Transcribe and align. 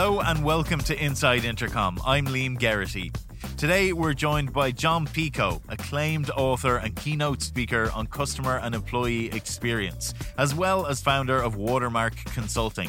Hello 0.00 0.20
and 0.20 0.44
welcome 0.44 0.78
to 0.82 0.96
Inside 1.04 1.44
Intercom. 1.44 1.98
I'm 2.06 2.26
Liam 2.26 2.56
Geraghty. 2.56 3.10
Today 3.56 3.92
we're 3.92 4.14
joined 4.14 4.52
by 4.52 4.70
Jon 4.70 5.08
Picoult, 5.08 5.60
acclaimed 5.68 6.30
author 6.30 6.76
and 6.76 6.94
keynote 6.94 7.42
speaker 7.42 7.90
on 7.92 8.06
customer 8.06 8.58
and 8.58 8.76
employee 8.76 9.26
experience, 9.32 10.14
as 10.38 10.54
well 10.54 10.86
as 10.86 11.00
founder 11.00 11.42
of 11.42 11.56
Watermark 11.56 12.14
Consulting. 12.26 12.88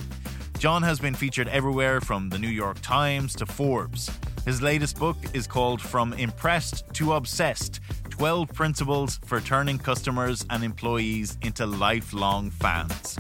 Jon 0.60 0.84
has 0.84 1.00
been 1.00 1.16
featured 1.16 1.48
everywhere 1.48 2.00
from 2.00 2.30
the 2.30 2.38
New 2.38 2.48
York 2.48 2.78
Times 2.84 3.36
to 3.38 3.48
Forbes. 3.48 4.12
His 4.46 4.62
latest 4.62 5.00
book 5.00 5.18
is 5.34 5.48
called 5.48 5.82
From 5.82 6.14
Impressed 6.14 6.84
to 6.94 7.14
Obsessed 7.14 7.80
12 8.12 8.54
Principles 8.54 9.20
for 9.26 9.42
Turning 9.42 9.80
Customers 9.80 10.46
and 10.52 10.64
Employees 10.64 11.40
into 11.42 11.66
Lifelong 11.66 12.52
Fans. 12.52 13.18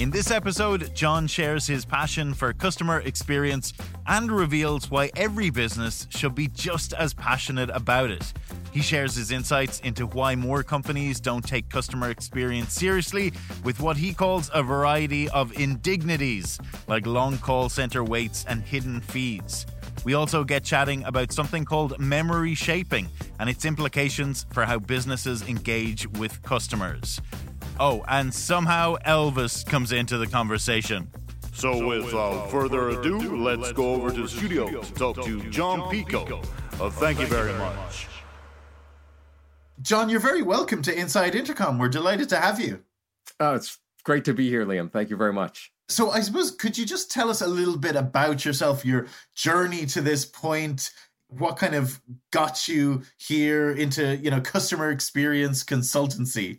In 0.00 0.08
this 0.08 0.30
episode, 0.30 0.94
Jon 0.94 1.26
shares 1.26 1.66
his 1.66 1.84
passion 1.84 2.32
for 2.32 2.54
customer 2.54 3.00
experience 3.00 3.74
and 4.06 4.32
reveals 4.32 4.90
why 4.90 5.10
every 5.14 5.50
business 5.50 6.06
should 6.08 6.34
be 6.34 6.48
just 6.48 6.94
as 6.94 7.12
passionate 7.12 7.68
about 7.68 8.10
it. 8.10 8.32
He 8.72 8.80
shares 8.80 9.14
his 9.14 9.30
insights 9.30 9.80
into 9.80 10.06
why 10.06 10.36
more 10.36 10.62
companies 10.62 11.20
don't 11.20 11.46
take 11.46 11.68
customer 11.68 12.08
experience 12.08 12.72
seriously 12.72 13.34
with 13.62 13.78
what 13.80 13.98
he 13.98 14.14
calls 14.14 14.50
a 14.54 14.62
variety 14.62 15.28
of 15.28 15.52
indignities, 15.60 16.58
like 16.88 17.04
long 17.04 17.36
call 17.36 17.68
center 17.68 18.02
waits 18.02 18.46
and 18.48 18.62
hidden 18.62 19.02
fees. 19.02 19.66
We 20.02 20.14
also 20.14 20.44
get 20.44 20.64
chatting 20.64 21.04
about 21.04 21.30
something 21.30 21.66
called 21.66 22.00
memory 22.00 22.54
shaping 22.54 23.06
and 23.38 23.50
its 23.50 23.66
implications 23.66 24.46
for 24.50 24.64
how 24.64 24.78
businesses 24.78 25.46
engage 25.46 26.06
with 26.12 26.42
customers. 26.42 27.20
Oh, 27.82 28.04
and 28.08 28.32
somehow 28.32 28.96
Elvis 29.06 29.64
comes 29.64 29.90
into 29.90 30.18
the 30.18 30.26
conversation. 30.26 31.10
So, 31.54 31.86
without 31.86 32.50
further 32.50 32.90
ado, 32.90 33.38
let's 33.38 33.72
go 33.72 33.94
over 33.94 34.10
to 34.10 34.22
the 34.22 34.28
studio 34.28 34.82
to 34.82 34.92
talk 34.92 35.24
to 35.24 35.42
Jon 35.48 35.80
Picoult. 35.90 36.46
Uh, 36.78 36.90
thank 36.90 37.18
you 37.18 37.26
very 37.26 37.54
much. 37.54 38.06
Jon, 39.80 40.10
you're 40.10 40.20
very 40.20 40.42
welcome 40.42 40.82
to 40.82 40.94
Inside 40.94 41.34
Intercom. 41.34 41.78
We're 41.78 41.88
delighted 41.88 42.28
to 42.28 42.36
have 42.36 42.60
you. 42.60 42.82
Oh, 43.40 43.54
it's 43.54 43.78
great 44.04 44.26
to 44.26 44.34
be 44.34 44.50
here, 44.50 44.66
Liam. 44.66 44.92
Thank 44.92 45.08
you 45.08 45.16
very 45.16 45.32
much. 45.32 45.72
So, 45.88 46.10
I 46.10 46.20
suppose, 46.20 46.50
could 46.50 46.76
you 46.76 46.84
just 46.84 47.10
tell 47.10 47.30
us 47.30 47.40
a 47.40 47.46
little 47.46 47.78
bit 47.78 47.96
about 47.96 48.44
yourself, 48.44 48.84
your 48.84 49.06
journey 49.34 49.86
to 49.86 50.02
this 50.02 50.26
point? 50.26 50.90
What 51.28 51.56
kind 51.56 51.74
of 51.74 51.98
got 52.30 52.68
you 52.68 53.04
here 53.16 53.70
into, 53.70 54.16
you 54.16 54.30
know, 54.30 54.42
customer 54.42 54.90
experience 54.90 55.64
consultancy? 55.64 56.58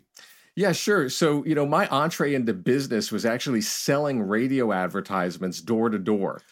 Yeah, 0.54 0.72
sure. 0.72 1.08
So, 1.08 1.44
you 1.44 1.54
know, 1.54 1.64
my 1.64 1.86
entree 1.88 2.34
into 2.34 2.52
business 2.52 3.10
was 3.10 3.24
actually 3.24 3.62
selling 3.62 4.22
radio 4.22 4.72
advertisements 4.72 5.60
door 5.60 5.88
to 5.88 5.98
door. 5.98 6.42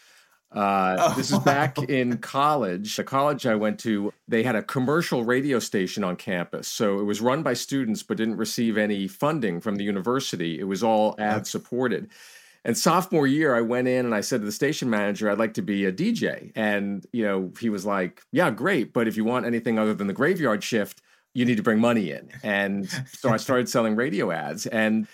Uh, 0.53 0.97
oh, 0.99 1.15
this 1.17 1.31
is 1.33 1.39
back 1.41 1.77
wow. 1.77 1.85
in 1.89 2.19
college. 2.19 2.97
The 2.97 3.05
college 3.05 3.47
I 3.47 3.55
went 3.55 3.79
to, 3.81 4.13
they 4.27 4.43
had 4.43 4.57
a 4.57 4.63
commercial 4.63 5.25
radio 5.25 5.59
station 5.59 6.03
on 6.03 6.17
campus. 6.17 6.67
So 6.67 6.99
it 6.99 7.05
was 7.05 7.21
run 7.21 7.43
by 7.43 7.53
students, 7.53 8.03
but 8.03 8.17
didn't 8.17 8.37
receive 8.37 8.79
any 8.79 9.07
funding 9.07 9.61
from 9.61 9.77
the 9.77 9.85
university. 9.85 10.59
It 10.59 10.65
was 10.65 10.83
all 10.83 11.15
ad 11.19 11.47
supported. 11.47 12.11
And 12.65 12.77
sophomore 12.77 13.27
year, 13.27 13.55
I 13.55 13.63
went 13.63 13.89
in 13.89 14.05
and 14.05 14.15
I 14.15 14.21
said 14.21 14.41
to 14.41 14.47
the 14.47 14.53
station 14.53 14.91
manager, 14.91 15.31
I'd 15.31 15.39
like 15.39 15.55
to 15.55 15.63
be 15.63 15.87
a 15.87 15.93
DJ. 15.93 16.53
And, 16.55 17.07
you 17.13 17.25
know, 17.25 17.53
he 17.59 17.71
was 17.71 17.87
like, 17.87 18.23
Yeah, 18.33 18.51
great. 18.51 18.93
But 18.93 19.09
if 19.09 19.17
you 19.17 19.25
want 19.25 19.47
anything 19.47 19.79
other 19.79 19.95
than 19.95 20.09
the 20.09 20.13
graveyard 20.13 20.63
shift, 20.63 21.01
you 21.35 21.45
need 21.45 21.57
to 21.57 21.63
bring 21.63 21.79
money 21.79 22.11
in. 22.11 22.31
And 22.43 22.89
so 23.19 23.31
I 23.31 23.37
started 23.37 23.69
selling 23.69 23.97
radio 23.97 24.31
ads 24.31 24.67
and 24.67 25.07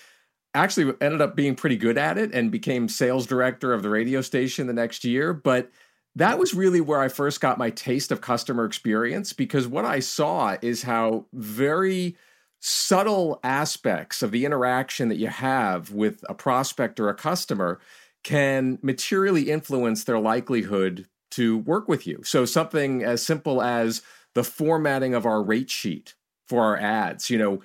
actually 0.55 0.95
ended 1.01 1.21
up 1.21 1.37
being 1.37 1.55
pretty 1.55 1.77
good 1.77 1.99
at 1.99 2.17
it 2.17 2.33
and 2.33 2.51
became 2.51 2.89
sales 2.89 3.27
director 3.27 3.73
of 3.73 3.83
the 3.83 3.91
radio 3.91 4.23
station 4.23 4.67
the 4.67 4.73
next 4.73 5.05
year. 5.05 5.33
But 5.35 5.71
that 6.15 6.39
was 6.39 6.55
really 6.55 6.81
where 6.81 7.01
I 7.01 7.09
first 7.09 7.43
got 7.43 7.59
my 7.59 7.69
taste 7.71 8.11
of 8.11 8.23
customer 8.23 8.65
experience 8.65 9.35
because 9.35 9.69
what 9.69 9.85
I 9.85 10.01
saw 10.01 10.57
is 10.63 10.83
how 10.83 11.27
very 11.35 12.17
subtle 12.61 13.39
aspects 13.45 14.23
of 14.23 14.31
the 14.31 14.47
interaction 14.47 15.11
that 15.11 15.19
you 15.19 15.29
have 15.29 15.93
with 15.93 16.25
a 16.29 16.35
prospect 16.35 16.99
or 16.99 17.11
a 17.11 17.15
customer 17.15 17.79
can 18.25 18.79
materially 18.83 19.51
influence 19.51 20.05
their 20.05 20.19
likelihood 20.19 21.07
to 21.33 21.59
work 21.59 21.87
with 21.87 22.07
you. 22.07 22.23
So 22.25 22.47
something 22.47 23.05
as 23.05 23.25
simple 23.25 23.61
as 23.61 24.01
the 24.37 24.45
formatting 24.45 25.15
of 25.15 25.25
our 25.25 25.43
rate 25.43 25.71
sheet 25.71 26.15
for 26.47 26.63
our 26.63 26.77
ads, 26.77 27.31
you 27.31 27.39
know, 27.39 27.63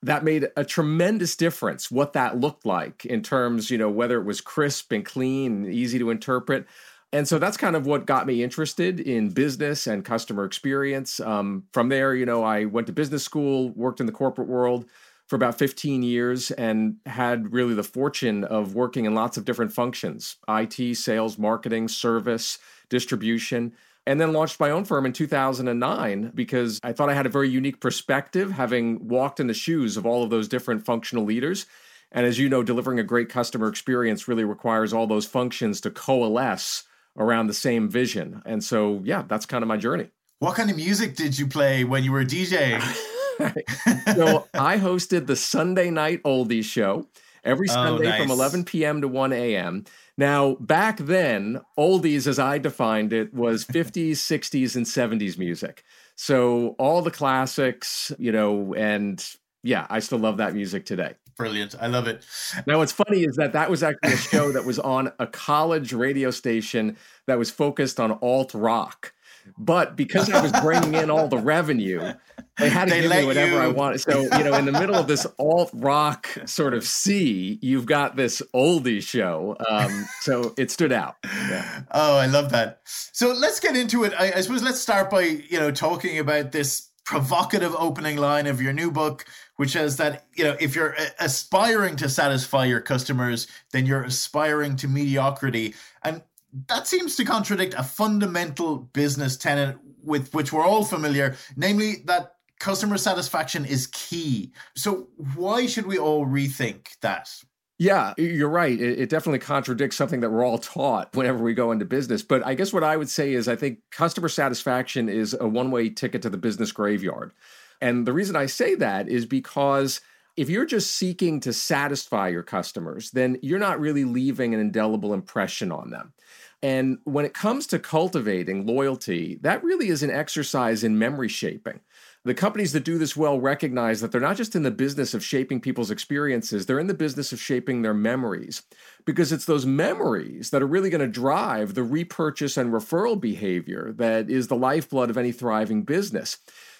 that 0.00 0.22
made 0.22 0.46
a 0.56 0.64
tremendous 0.64 1.34
difference 1.34 1.90
what 1.90 2.12
that 2.12 2.38
looked 2.38 2.64
like 2.64 3.04
in 3.04 3.20
terms, 3.20 3.68
you 3.68 3.76
know, 3.76 3.90
whether 3.90 4.20
it 4.20 4.24
was 4.24 4.40
crisp 4.40 4.92
and 4.92 5.04
clean 5.04 5.64
and 5.64 5.74
easy 5.74 5.98
to 5.98 6.10
interpret. 6.10 6.66
And 7.12 7.26
so 7.26 7.40
that's 7.40 7.56
kind 7.56 7.74
of 7.74 7.84
what 7.84 8.06
got 8.06 8.28
me 8.28 8.44
interested 8.44 9.00
in 9.00 9.30
business 9.30 9.88
and 9.88 10.04
customer 10.04 10.44
experience. 10.44 11.18
Um, 11.18 11.64
from 11.72 11.88
there, 11.88 12.14
you 12.14 12.26
know, 12.26 12.44
I 12.44 12.66
went 12.66 12.86
to 12.86 12.92
business 12.92 13.24
school, 13.24 13.70
worked 13.70 13.98
in 13.98 14.06
the 14.06 14.12
corporate 14.12 14.46
world 14.46 14.86
for 15.26 15.34
about 15.34 15.58
15 15.58 16.04
years, 16.04 16.52
and 16.52 16.98
had 17.06 17.52
really 17.52 17.74
the 17.74 17.82
fortune 17.82 18.44
of 18.44 18.76
working 18.76 19.04
in 19.04 19.16
lots 19.16 19.36
of 19.36 19.44
different 19.44 19.72
functions 19.72 20.36
IT, 20.48 20.96
sales, 20.96 21.38
marketing, 21.38 21.88
service, 21.88 22.58
distribution 22.88 23.72
and 24.06 24.20
then 24.20 24.32
launched 24.32 24.60
my 24.60 24.70
own 24.70 24.84
firm 24.84 25.06
in 25.06 25.12
2009 25.12 26.32
because 26.34 26.80
I 26.82 26.92
thought 26.92 27.08
I 27.08 27.14
had 27.14 27.26
a 27.26 27.30
very 27.30 27.48
unique 27.48 27.80
perspective, 27.80 28.52
having 28.52 29.08
walked 29.08 29.40
in 29.40 29.46
the 29.46 29.54
shoes 29.54 29.96
of 29.96 30.04
all 30.04 30.22
of 30.22 30.30
those 30.30 30.48
different 30.48 30.84
functional 30.84 31.24
leaders. 31.24 31.66
And 32.12 32.26
as 32.26 32.38
you 32.38 32.48
know, 32.48 32.62
delivering 32.62 32.98
a 32.98 33.04
great 33.04 33.28
customer 33.28 33.66
experience 33.66 34.28
really 34.28 34.44
requires 34.44 34.92
all 34.92 35.06
those 35.06 35.26
functions 35.26 35.80
to 35.82 35.90
coalesce 35.90 36.84
around 37.16 37.46
the 37.46 37.54
same 37.54 37.88
vision. 37.88 38.42
And 38.44 38.62
so, 38.62 39.00
yeah, 39.04 39.24
that's 39.26 39.46
kind 39.46 39.62
of 39.62 39.68
my 39.68 39.76
journey. 39.76 40.10
What 40.38 40.56
kind 40.56 40.70
of 40.70 40.76
music 40.76 41.16
did 41.16 41.38
you 41.38 41.46
play 41.46 41.84
when 41.84 42.04
you 42.04 42.12
were 42.12 42.24
DJing? 42.24 42.80
so 44.14 44.46
I 44.52 44.78
hosted 44.78 45.26
the 45.26 45.36
Sunday 45.36 45.90
Night 45.90 46.22
Oldies 46.24 46.64
show 46.64 47.08
every 47.44 47.68
oh, 47.70 47.74
Sunday 47.74 48.06
oh, 48.06 48.10
nice. 48.10 48.22
from 48.22 48.30
11 48.30 48.64
p.m. 48.64 49.00
to 49.00 49.08
1 49.08 49.32
a.m. 49.32 49.84
Now, 50.16 50.54
back 50.60 50.98
then, 50.98 51.60
oldies, 51.78 52.26
as 52.26 52.38
I 52.38 52.58
defined 52.58 53.12
it, 53.12 53.32
was 53.34 53.64
50s, 53.72 54.12
60s, 54.12 54.76
and 54.76 54.86
70s 54.86 55.38
music. 55.38 55.84
So 56.16 56.76
all 56.78 57.02
the 57.02 57.10
classics, 57.10 58.12
you 58.18 58.32
know, 58.32 58.74
and 58.74 59.24
yeah, 59.62 59.86
I 59.90 59.98
still 60.00 60.18
love 60.18 60.36
that 60.36 60.54
music 60.54 60.84
today. 60.86 61.14
Brilliant. 61.36 61.74
I 61.80 61.88
love 61.88 62.06
it. 62.06 62.24
Now, 62.66 62.78
what's 62.78 62.92
funny 62.92 63.24
is 63.24 63.36
that 63.36 63.54
that 63.54 63.68
was 63.68 63.82
actually 63.82 64.12
a 64.12 64.16
show 64.16 64.52
that 64.52 64.64
was 64.64 64.78
on 64.78 65.10
a 65.18 65.26
college 65.26 65.92
radio 65.92 66.30
station 66.30 66.96
that 67.26 67.38
was 67.38 67.50
focused 67.50 67.98
on 67.98 68.12
alt 68.22 68.54
rock. 68.54 69.12
But 69.56 69.96
because 69.96 70.30
I 70.30 70.42
was 70.42 70.52
bringing 70.60 70.94
in 70.94 71.10
all 71.10 71.28
the 71.28 71.38
revenue, 71.38 72.12
they 72.58 72.68
had 72.68 72.86
to 72.86 72.94
they 72.94 73.02
give 73.02 73.10
me 73.10 73.24
whatever 73.24 73.52
you. 73.52 73.58
I 73.58 73.68
wanted. 73.68 74.00
So, 74.00 74.22
you 74.22 74.44
know, 74.44 74.54
in 74.54 74.64
the 74.64 74.72
middle 74.72 74.96
of 74.96 75.06
this 75.06 75.26
alt 75.38 75.70
rock 75.72 76.28
sort 76.46 76.74
of 76.74 76.84
sea, 76.84 77.58
you've 77.62 77.86
got 77.86 78.16
this 78.16 78.42
oldie 78.54 79.02
show. 79.02 79.56
Um, 79.68 80.06
so 80.20 80.54
it 80.58 80.70
stood 80.70 80.92
out. 80.92 81.16
Yeah. 81.24 81.82
Oh, 81.92 82.16
I 82.16 82.26
love 82.26 82.50
that. 82.50 82.80
So 82.84 83.32
let's 83.32 83.60
get 83.60 83.76
into 83.76 84.04
it. 84.04 84.12
I, 84.18 84.32
I 84.32 84.40
suppose 84.40 84.62
let's 84.62 84.80
start 84.80 85.10
by, 85.10 85.22
you 85.22 85.58
know, 85.58 85.70
talking 85.70 86.18
about 86.18 86.52
this 86.52 86.90
provocative 87.04 87.74
opening 87.78 88.16
line 88.16 88.46
of 88.46 88.62
your 88.62 88.72
new 88.72 88.90
book, 88.90 89.26
which 89.56 89.72
says 89.72 89.98
that, 89.98 90.26
you 90.34 90.42
know, 90.42 90.56
if 90.58 90.74
you're 90.74 90.96
aspiring 91.20 91.96
to 91.96 92.08
satisfy 92.08 92.64
your 92.64 92.80
customers, 92.80 93.46
then 93.72 93.86
you're 93.86 94.02
aspiring 94.02 94.74
to 94.76 94.88
mediocrity. 94.88 95.74
And 96.02 96.22
that 96.68 96.86
seems 96.86 97.16
to 97.16 97.24
contradict 97.24 97.74
a 97.76 97.82
fundamental 97.82 98.78
business 98.78 99.36
tenet 99.36 99.76
with 100.02 100.32
which 100.34 100.52
we're 100.52 100.64
all 100.64 100.84
familiar, 100.84 101.36
namely 101.56 101.96
that 102.04 102.36
customer 102.60 102.96
satisfaction 102.96 103.64
is 103.64 103.88
key. 103.88 104.52
So, 104.76 105.08
why 105.34 105.66
should 105.66 105.86
we 105.86 105.98
all 105.98 106.26
rethink 106.26 106.98
that? 107.00 107.30
Yeah, 107.78 108.14
you're 108.16 108.48
right. 108.48 108.80
It, 108.80 109.00
it, 109.00 109.08
definitely 109.08 109.40
contradicts 109.40 109.96
something 109.96 110.20
that 110.20 110.30
we're 110.30 110.44
all 110.44 110.58
taught 110.58 111.14
whenever 111.16 111.42
we 111.42 111.54
go 111.54 111.72
into 111.72 111.84
business. 111.84 112.22
But 112.22 112.46
I 112.46 112.54
guess 112.54 112.72
what 112.72 112.84
I 112.84 112.96
would 112.96 113.10
say 113.10 113.32
is 113.32 113.48
I 113.48 113.56
think 113.56 113.80
customer 113.90 114.28
satisfaction 114.28 115.08
is 115.08 115.36
a 115.38 115.48
one 115.48 115.72
way 115.72 115.90
ticket 115.90 116.22
to 116.22 116.30
the 116.30 116.36
business 116.36 116.70
graveyard. 116.70 117.32
And 117.80 118.06
the 118.06 118.12
reason 118.12 118.36
I 118.36 118.46
say 118.46 118.76
that 118.76 119.08
is 119.08 119.26
because 119.26 120.00
if 120.36 120.48
you're 120.48 120.66
just 120.66 120.94
seeking 120.94 121.40
to 121.40 121.52
satisfy 121.52 122.28
your 122.28 122.42
customers, 122.42 123.10
then 123.10 123.38
you're 123.42 123.58
not 123.58 123.80
really 123.80 124.04
leaving 124.04 124.54
an 124.54 124.60
indelible 124.60 125.12
impression 125.12 125.72
on 125.72 125.90
them. 125.90 126.12
And 126.62 126.98
when 127.04 127.24
it 127.24 127.34
comes 127.34 127.66
to 127.68 127.78
cultivating 127.78 128.66
loyalty, 128.66 129.38
that 129.42 129.62
really 129.62 129.88
is 129.88 130.02
an 130.02 130.10
exercise 130.10 130.82
in 130.82 130.98
memory 130.98 131.28
shaping. 131.28 131.80
The 132.26 132.32
companies 132.32 132.72
that 132.72 132.84
do 132.84 132.96
this 132.96 133.14
well 133.14 133.38
recognize 133.38 134.00
that 134.00 134.10
they're 134.10 134.20
not 134.20 134.38
just 134.38 134.56
in 134.56 134.62
the 134.62 134.70
business 134.70 135.12
of 135.12 135.22
shaping 135.22 135.60
people's 135.60 135.90
experiences, 135.90 136.64
they're 136.64 136.78
in 136.78 136.86
the 136.86 136.94
business 136.94 137.32
of 137.32 137.40
shaping 137.40 137.82
their 137.82 137.92
memories. 137.92 138.62
Because 139.04 139.30
it's 139.30 139.44
those 139.44 139.66
memories 139.66 140.48
that 140.48 140.62
are 140.62 140.66
really 140.66 140.88
going 140.88 141.02
to 141.02 141.06
drive 141.06 141.74
the 141.74 141.82
repurchase 141.82 142.56
and 142.56 142.72
referral 142.72 143.20
behavior 143.20 143.92
that 143.96 144.30
is 144.30 144.48
the 144.48 144.56
lifeblood 144.56 145.10
of 145.10 145.18
any 145.18 145.32
thriving 145.32 145.82
business. 145.82 146.38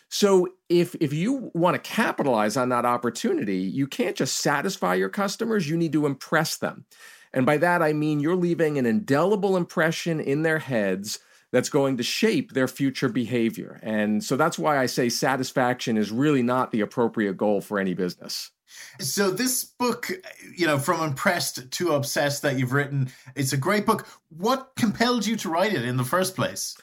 So 0.08 0.48
if 0.68 0.94
if 1.00 1.12
you 1.12 1.50
want 1.54 1.74
to 1.74 1.90
capitalize 1.90 2.56
on 2.56 2.68
that 2.68 2.84
opportunity, 2.84 3.58
you 3.58 3.86
can't 3.86 4.16
just 4.16 4.38
satisfy 4.38 4.94
your 4.94 5.08
customers, 5.08 5.68
you 5.68 5.76
need 5.76 5.92
to 5.92 6.06
impress 6.06 6.56
them. 6.56 6.84
And 7.32 7.44
by 7.44 7.56
that, 7.58 7.82
I 7.82 7.92
mean 7.92 8.20
you're 8.20 8.36
leaving 8.36 8.78
an 8.78 8.86
indelible 8.86 9.56
impression 9.56 10.20
in 10.20 10.42
their 10.42 10.60
heads 10.60 11.18
that's 11.52 11.68
going 11.68 11.96
to 11.96 12.02
shape 12.02 12.52
their 12.52 12.66
future 12.66 13.08
behavior. 13.08 13.78
And 13.82 14.22
so 14.24 14.36
that's 14.36 14.58
why 14.58 14.78
I 14.78 14.86
say 14.86 15.08
satisfaction 15.08 15.96
is 15.96 16.10
really 16.10 16.42
not 16.42 16.72
the 16.72 16.80
appropriate 16.80 17.36
goal 17.36 17.60
for 17.60 17.78
any 17.78 17.94
business. 17.94 18.50
So 18.98 19.30
this 19.30 19.64
book, 19.64 20.10
you 20.56 20.66
know, 20.66 20.78
from 20.78 21.00
impressed 21.02 21.70
to 21.70 21.92
obsessed 21.92 22.42
that 22.42 22.58
you've 22.58 22.72
written, 22.72 23.08
it's 23.36 23.52
a 23.52 23.56
great 23.56 23.86
book. 23.86 24.06
What 24.30 24.72
compelled 24.76 25.26
you 25.26 25.36
to 25.36 25.48
write 25.48 25.74
it 25.74 25.84
in 25.84 25.96
the 25.96 26.04
first 26.04 26.34
place? 26.34 26.76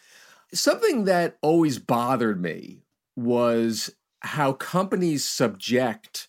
Something 0.53 1.06
that 1.06 1.38
always 1.41 1.77
bothered 1.77 2.41
me 2.41 2.81
was 3.21 3.91
how 4.21 4.53
companies 4.53 5.25
subject 5.25 6.27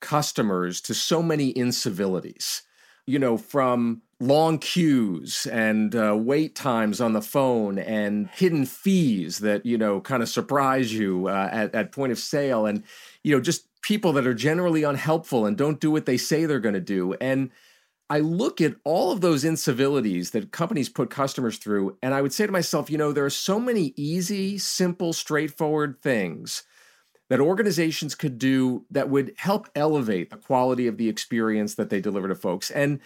customers 0.00 0.80
to 0.82 0.94
so 0.94 1.22
many 1.22 1.52
incivilities. 1.52 2.62
You 3.06 3.18
know, 3.18 3.36
from 3.36 4.02
long 4.20 4.58
queues 4.58 5.46
and 5.50 5.96
uh, 5.96 6.16
wait 6.16 6.54
times 6.54 7.00
on 7.00 7.12
the 7.12 7.22
phone 7.22 7.78
and 7.78 8.28
hidden 8.28 8.64
fees 8.64 9.38
that 9.38 9.66
you 9.66 9.76
know 9.76 10.00
kind 10.00 10.22
of 10.22 10.28
surprise 10.28 10.94
you 10.94 11.26
uh, 11.26 11.48
at, 11.50 11.74
at 11.74 11.90
point 11.90 12.12
of 12.12 12.18
sale 12.18 12.64
and 12.64 12.84
you 13.24 13.34
know 13.34 13.40
just 13.40 13.66
people 13.82 14.12
that 14.12 14.26
are 14.26 14.34
generally 14.34 14.84
unhelpful 14.84 15.44
and 15.44 15.56
don't 15.56 15.80
do 15.80 15.90
what 15.90 16.06
they 16.06 16.16
say 16.16 16.44
they're 16.44 16.60
going 16.60 16.74
to 16.74 16.80
do. 16.80 17.14
And 17.14 17.50
I 18.10 18.20
look 18.20 18.60
at 18.60 18.76
all 18.84 19.10
of 19.10 19.20
those 19.20 19.44
incivilities 19.44 20.32
that 20.32 20.52
companies 20.52 20.88
put 20.88 21.10
customers 21.10 21.58
through, 21.58 21.96
and 22.02 22.12
I 22.12 22.20
would 22.20 22.32
say 22.32 22.46
to 22.46 22.52
myself, 22.52 22.90
you 22.90 22.98
know, 22.98 23.12
there 23.12 23.24
are 23.24 23.30
so 23.30 23.58
many 23.58 23.94
easy, 23.96 24.58
simple, 24.58 25.12
straightforward 25.12 26.00
things 26.02 26.64
that 27.30 27.40
organizations 27.40 28.14
could 28.14 28.36
do 28.38 28.84
that 28.90 29.08
would 29.08 29.32
help 29.38 29.68
elevate 29.74 30.28
the 30.28 30.36
quality 30.36 30.86
of 30.86 30.98
the 30.98 31.08
experience 31.08 31.76
that 31.76 31.88
they 31.88 32.00
deliver 32.00 32.28
to 32.28 32.34
folks. 32.34 32.70
And, 32.70 33.00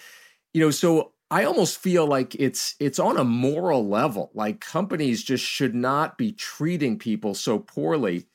you 0.53 0.61
know, 0.61 0.73
so 0.73 1.13
I 1.31 1.45
almost 1.45 1.79
feel 1.79 2.07
like 2.07 2.35
it's 2.35 2.75
it's 2.81 2.99
on 2.99 3.17
a 3.17 3.25
moral 3.25 3.87
level. 3.87 4.31
Like 4.35 4.61
companies 4.61 5.23
just 5.23 5.45
should 5.45 5.75
not 5.75 6.19
be 6.19 6.33
treating 6.33 6.99
people 6.99 7.35
so 7.35 7.61
poorly. 7.61 8.27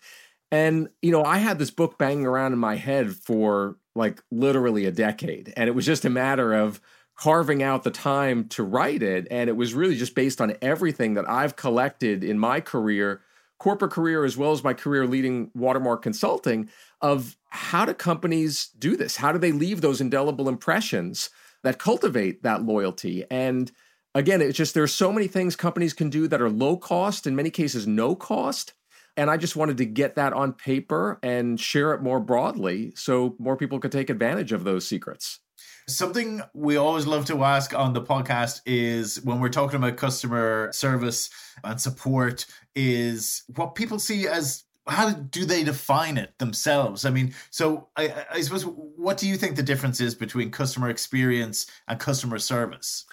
And, 0.51 0.89
you 1.01 1.11
know, 1.11 1.23
I 1.23 1.37
had 1.37 1.59
this 1.59 1.71
book 1.71 1.97
banging 1.97 2.25
around 2.25 2.53
in 2.53 2.59
my 2.59 2.75
head 2.75 3.13
for 3.13 3.77
like 3.95 4.21
literally 4.31 4.85
a 4.85 4.91
decade. 4.91 5.53
And 5.57 5.67
it 5.67 5.73
was 5.73 5.85
just 5.85 6.05
a 6.05 6.09
matter 6.09 6.53
of 6.53 6.79
carving 7.17 7.61
out 7.61 7.83
the 7.83 7.91
time 7.91 8.47
to 8.49 8.63
write 8.63 9.03
it. 9.03 9.27
And 9.29 9.49
it 9.49 9.55
was 9.55 9.73
really 9.73 9.95
just 9.95 10.15
based 10.15 10.41
on 10.41 10.55
everything 10.61 11.13
that 11.15 11.29
I've 11.29 11.55
collected 11.55 12.23
in 12.23 12.39
my 12.39 12.61
career, 12.61 13.21
corporate 13.59 13.91
career, 13.91 14.25
as 14.25 14.37
well 14.37 14.51
as 14.51 14.63
my 14.63 14.73
career 14.73 15.05
leading 15.05 15.51
Watermark 15.53 16.01
Consulting, 16.01 16.69
of 17.01 17.37
how 17.49 17.85
do 17.85 17.93
companies 17.93 18.69
do 18.79 18.95
this? 18.95 19.17
How 19.17 19.31
do 19.31 19.37
they 19.37 19.51
leave 19.51 19.81
those 19.81 20.01
indelible 20.01 20.49
impressions 20.49 21.29
that 21.63 21.77
cultivate 21.79 22.43
that 22.43 22.63
loyalty? 22.63 23.25
And 23.29 23.71
again, 24.15 24.41
it's 24.41 24.57
just 24.57 24.73
there's 24.73 24.93
so 24.93 25.11
many 25.11 25.27
things 25.27 25.55
companies 25.55 25.93
can 25.93 26.09
do 26.09 26.27
that 26.27 26.41
are 26.41 26.49
low 26.49 26.77
cost, 26.77 27.27
in 27.27 27.35
many 27.35 27.49
cases, 27.49 27.85
no 27.85 28.15
cost 28.15 28.73
and 29.17 29.29
I 29.29 29.37
just 29.37 29.55
wanted 29.55 29.77
to 29.77 29.85
get 29.85 30.15
that 30.15 30.33
on 30.33 30.53
paper 30.53 31.19
and 31.21 31.59
share 31.59 31.93
it 31.93 32.01
more 32.01 32.19
broadly 32.19 32.93
so 32.95 33.35
more 33.39 33.57
people 33.57 33.79
could 33.79 33.91
take 33.91 34.09
advantage 34.09 34.51
of 34.51 34.63
those 34.63 34.87
secrets. 34.87 35.39
Something 35.87 36.41
we 36.53 36.77
always 36.77 37.05
love 37.05 37.25
to 37.25 37.43
ask 37.43 37.73
on 37.73 37.93
the 37.93 38.01
podcast 38.01 38.61
is 38.65 39.21
when 39.23 39.39
we're 39.39 39.49
talking 39.49 39.77
about 39.77 39.97
customer 39.97 40.71
service 40.71 41.29
and 41.63 41.79
support, 41.79 42.45
is 42.75 43.43
what 43.55 43.75
people 43.75 43.99
see 43.99 44.27
as 44.27 44.63
how 44.87 45.11
do 45.11 45.45
they 45.45 45.63
define 45.63 46.17
it 46.17 46.37
themselves? 46.39 47.05
I 47.05 47.09
mean, 47.09 47.33
so 47.49 47.89
I, 47.95 48.25
I 48.31 48.41
suppose 48.41 48.63
what 48.63 49.17
do 49.17 49.27
you 49.27 49.37
think 49.37 49.55
the 49.55 49.63
difference 49.63 49.99
is 50.01 50.15
between 50.15 50.51
customer 50.51 50.89
experience 50.89 51.67
and 51.87 51.99
customer 51.99 52.39
service? 52.39 53.05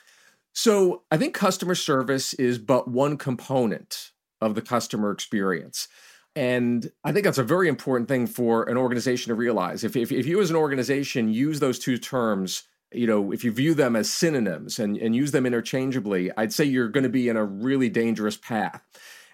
So 0.53 1.03
I 1.11 1.17
think 1.17 1.35
customer 1.35 1.75
service 1.75 2.35
is 2.35 2.59
but 2.59 2.89
one 2.89 3.17
component 3.17 4.13
of 4.41 4.55
the 4.55 4.63
customer 4.63 5.11
experience. 5.11 5.89
And 6.37 6.91
I 7.03 7.13
think 7.13 7.25
that's 7.25 7.39
a 7.39 7.43
very 7.45 7.69
important 7.69 8.09
thing 8.09 8.27
for 8.27 8.63
an 8.65 8.77
organization 8.77 9.31
to 9.31 9.35
realize. 9.35 9.83
If, 9.83 9.97
if, 9.97 10.13
if 10.13 10.27
you 10.27 10.41
as 10.41 10.51
an 10.51 10.57
organization 10.57 11.33
use 11.33 11.59
those 11.59 11.79
two 11.79 11.99
terms, 11.99 12.63
you 12.93 13.07
know, 13.07 13.33
if 13.33 13.43
you 13.43 13.51
view 13.51 13.75
them 13.75 13.97
as 13.97 14.11
synonyms 14.11 14.79
and, 14.79 14.97
and 14.97 15.17
use 15.17 15.33
them 15.33 15.47
interchangeably, 15.47 16.31
I'd 16.37 16.53
say 16.53 16.65
you're 16.65 16.89
going 16.89 17.05
to 17.05 17.11
be 17.11 17.29
in 17.29 17.37
a 17.37 17.45
really 17.45 17.89
dangerous 17.89 18.37
path. 18.37 18.83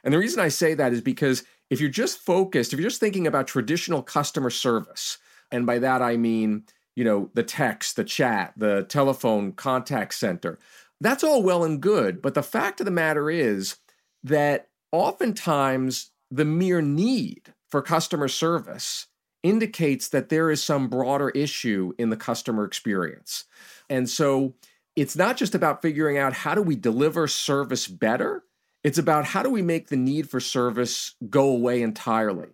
And 0.03 0.13
the 0.15 0.19
reason 0.19 0.41
I 0.41 0.49
say 0.49 0.75
that 0.75 0.93
is 0.93 1.01
because 1.01 1.45
if 1.71 1.81
you're 1.81 1.91
just 1.91 2.19
focused, 2.19 2.73
if 2.73 2.79
you're 2.79 2.89
just 2.89 3.01
thinking 3.01 3.27
about 3.27 3.49
traditional 3.49 4.03
customer 4.03 4.51
service, 4.51 5.19
and 5.51 5.67
by 5.67 5.79
that 5.81 6.03
I 6.03 6.17
mean, 6.17 6.65
you 6.95 7.05
know, 7.05 7.31
the 7.35 7.43
text, 7.43 7.97
the 7.97 8.05
chat, 8.05 8.55
the 8.57 8.85
telephone 8.85 9.53
contact 9.53 10.15
center, 10.15 10.59
that's 11.01 11.25
all 11.25 11.43
well 11.43 11.65
and 11.65 11.81
good. 11.81 12.23
But 12.23 12.35
the 12.35 12.43
fact 12.43 12.81
of 12.81 12.87
the 12.87 12.91
matter 12.91 13.31
is 13.31 13.77
that 14.23 14.69
oftentimes 14.95 16.13
the 16.31 16.45
mere 16.45 16.81
need 16.81 17.53
for 17.69 17.83
customer 17.83 18.29
service 18.29 19.09
indicates 19.43 20.09
that 20.09 20.29
there 20.29 20.53
is 20.53 20.63
some 20.63 20.87
broader 20.89 21.31
issue 21.31 21.93
in 21.99 22.11
the 22.11 22.17
customer 22.17 22.65
experience. 22.65 23.45
And 23.91 24.09
so 24.09 24.55
it's 24.95 25.17
not 25.17 25.37
just 25.37 25.53
about 25.53 25.83
figuring 25.83 26.17
out 26.17 26.33
how 26.33 26.55
do 26.55 26.63
we 26.63 26.77
deliver 26.77 27.27
service 27.27 27.89
better, 27.89 28.45
it's 28.85 28.97
about 28.97 29.25
how 29.25 29.43
do 29.43 29.51
we 29.51 29.63
make 29.63 29.89
the 29.89 29.97
need 29.97 30.31
for 30.31 30.39
service 30.39 31.17
go 31.29 31.49
away 31.49 31.83
entirely. 31.83 32.51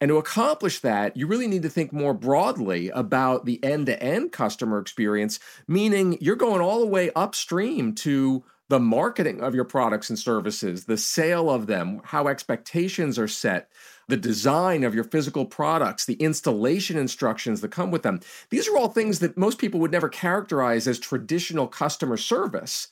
And 0.00 0.08
to 0.08 0.16
accomplish 0.16 0.80
that, 0.80 1.16
you 1.16 1.28
really 1.28 1.46
need 1.46 1.62
to 1.62 1.70
think 1.70 1.92
more 1.92 2.12
broadly 2.12 2.90
about 2.90 3.44
the 3.44 3.62
end 3.62 3.86
to 3.86 4.02
end 4.02 4.32
customer 4.32 4.80
experience, 4.80 5.38
meaning 5.68 6.18
you're 6.20 6.34
going 6.34 6.60
all 6.60 6.80
the 6.80 6.86
way 6.86 7.12
upstream 7.14 7.94
to 7.96 8.44
the 8.74 8.80
marketing 8.80 9.40
of 9.40 9.54
your 9.54 9.64
products 9.64 10.10
and 10.10 10.18
services, 10.18 10.86
the 10.86 10.96
sale 10.96 11.48
of 11.48 11.68
them, 11.68 12.00
how 12.02 12.26
expectations 12.26 13.20
are 13.20 13.28
set, 13.28 13.70
the 14.08 14.16
design 14.16 14.82
of 14.82 14.96
your 14.96 15.04
physical 15.04 15.46
products, 15.46 16.06
the 16.06 16.14
installation 16.14 16.98
instructions 16.98 17.60
that 17.60 17.70
come 17.70 17.92
with 17.92 18.02
them. 18.02 18.18
These 18.50 18.66
are 18.66 18.76
all 18.76 18.88
things 18.88 19.20
that 19.20 19.38
most 19.38 19.58
people 19.58 19.78
would 19.78 19.92
never 19.92 20.08
characterize 20.08 20.88
as 20.88 20.98
traditional 20.98 21.68
customer 21.68 22.16
service. 22.16 22.88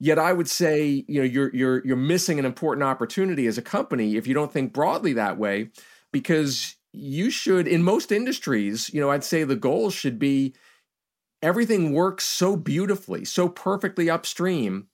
Yet 0.00 0.18
I 0.18 0.32
would 0.32 0.48
say, 0.48 1.04
you 1.06 1.20
know, 1.20 1.26
you're 1.26 1.54
you're 1.54 1.86
you're 1.86 1.96
missing 1.96 2.38
an 2.38 2.46
important 2.46 2.84
opportunity 2.84 3.46
as 3.46 3.58
a 3.58 3.62
company 3.62 4.16
if 4.16 4.26
you 4.26 4.32
don't 4.32 4.50
think 4.50 4.72
broadly 4.72 5.12
that 5.12 5.36
way 5.36 5.68
because 6.12 6.76
you 6.94 7.28
should 7.28 7.68
in 7.68 7.82
most 7.82 8.10
industries, 8.10 8.88
you 8.94 9.02
know, 9.02 9.10
I'd 9.10 9.22
say 9.22 9.44
the 9.44 9.54
goal 9.54 9.90
should 9.90 10.18
be 10.18 10.54
everything 11.42 11.92
works 11.92 12.24
so 12.24 12.56
beautifully, 12.56 13.26
so 13.26 13.50
perfectly 13.50 14.08
upstream 14.08 14.88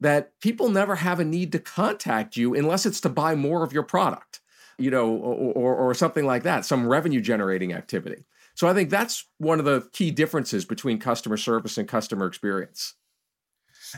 that 0.00 0.38
people 0.40 0.68
never 0.68 0.96
have 0.96 1.20
a 1.20 1.24
need 1.24 1.52
to 1.52 1.58
contact 1.58 2.36
you 2.36 2.54
unless 2.54 2.86
it's 2.86 3.00
to 3.00 3.08
buy 3.08 3.34
more 3.34 3.64
of 3.64 3.72
your 3.72 3.82
product, 3.82 4.40
you 4.78 4.90
know, 4.90 5.08
or, 5.10 5.52
or, 5.52 5.74
or 5.74 5.94
something 5.94 6.24
like 6.24 6.44
that, 6.44 6.64
some 6.64 6.86
revenue 6.86 7.20
generating 7.20 7.72
activity. 7.72 8.24
So 8.54 8.66
I 8.66 8.74
think 8.74 8.90
that's 8.90 9.24
one 9.38 9.58
of 9.58 9.64
the 9.64 9.88
key 9.92 10.10
differences 10.10 10.64
between 10.64 10.98
customer 10.98 11.36
service 11.36 11.78
and 11.78 11.86
customer 11.88 12.26
experience. 12.26 12.94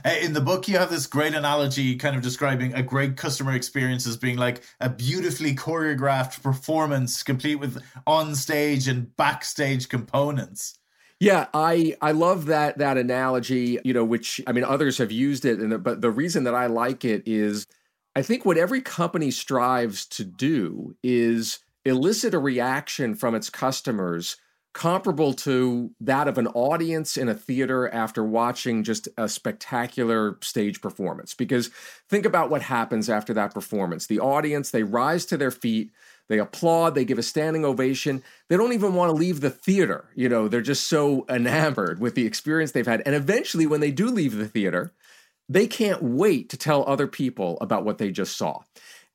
In 0.04 0.34
the 0.34 0.40
book, 0.40 0.68
you 0.68 0.78
have 0.78 0.90
this 0.90 1.06
great 1.06 1.34
analogy 1.34 1.96
kind 1.96 2.14
of 2.14 2.22
describing 2.22 2.74
a 2.74 2.82
great 2.82 3.16
customer 3.16 3.52
experience 3.52 4.06
as 4.06 4.16
being 4.16 4.36
like 4.36 4.62
a 4.80 4.88
beautifully 4.88 5.54
choreographed 5.54 6.42
performance, 6.42 7.22
complete 7.22 7.56
with 7.56 7.82
on 8.06 8.34
stage 8.34 8.86
and 8.86 9.14
backstage 9.16 9.88
components. 9.88 10.78
Yeah, 11.20 11.48
I 11.52 11.96
I 12.00 12.12
love 12.12 12.46
that 12.46 12.78
that 12.78 12.96
analogy, 12.96 13.78
you 13.84 13.92
know, 13.92 14.04
which 14.04 14.40
I 14.46 14.52
mean 14.52 14.64
others 14.64 14.96
have 14.98 15.12
used 15.12 15.44
it 15.44 15.58
and 15.60 15.82
but 15.82 16.00
the 16.00 16.10
reason 16.10 16.44
that 16.44 16.54
I 16.54 16.66
like 16.66 17.04
it 17.04 17.22
is 17.26 17.66
I 18.16 18.22
think 18.22 18.44
what 18.46 18.56
every 18.56 18.80
company 18.80 19.30
strives 19.30 20.06
to 20.06 20.24
do 20.24 20.96
is 21.02 21.58
elicit 21.84 22.34
a 22.34 22.38
reaction 22.38 23.14
from 23.14 23.34
its 23.34 23.50
customers 23.50 24.36
comparable 24.72 25.34
to 25.34 25.90
that 26.00 26.28
of 26.28 26.38
an 26.38 26.46
audience 26.48 27.16
in 27.16 27.28
a 27.28 27.34
theater 27.34 27.88
after 27.92 28.24
watching 28.24 28.82
just 28.84 29.08
a 29.18 29.28
spectacular 29.28 30.38
stage 30.42 30.80
performance. 30.80 31.34
Because 31.34 31.70
think 32.08 32.24
about 32.24 32.50
what 32.50 32.62
happens 32.62 33.10
after 33.10 33.34
that 33.34 33.52
performance. 33.52 34.06
The 34.06 34.20
audience 34.20 34.70
they 34.70 34.84
rise 34.84 35.26
to 35.26 35.36
their 35.36 35.50
feet 35.50 35.90
they 36.30 36.38
applaud, 36.38 36.94
they 36.94 37.04
give 37.04 37.18
a 37.18 37.24
standing 37.24 37.64
ovation. 37.64 38.22
They 38.48 38.56
don't 38.56 38.72
even 38.72 38.94
want 38.94 39.10
to 39.10 39.16
leave 39.16 39.40
the 39.40 39.50
theater. 39.50 40.10
You 40.14 40.28
know, 40.28 40.46
they're 40.46 40.60
just 40.60 40.86
so 40.86 41.26
enamored 41.28 42.00
with 42.00 42.14
the 42.14 42.24
experience 42.24 42.70
they've 42.70 42.86
had. 42.86 43.02
And 43.04 43.16
eventually, 43.16 43.66
when 43.66 43.80
they 43.80 43.90
do 43.90 44.06
leave 44.06 44.36
the 44.36 44.46
theater, 44.46 44.92
they 45.48 45.66
can't 45.66 46.00
wait 46.00 46.48
to 46.50 46.56
tell 46.56 46.84
other 46.86 47.08
people 47.08 47.58
about 47.60 47.84
what 47.84 47.98
they 47.98 48.12
just 48.12 48.38
saw. 48.38 48.60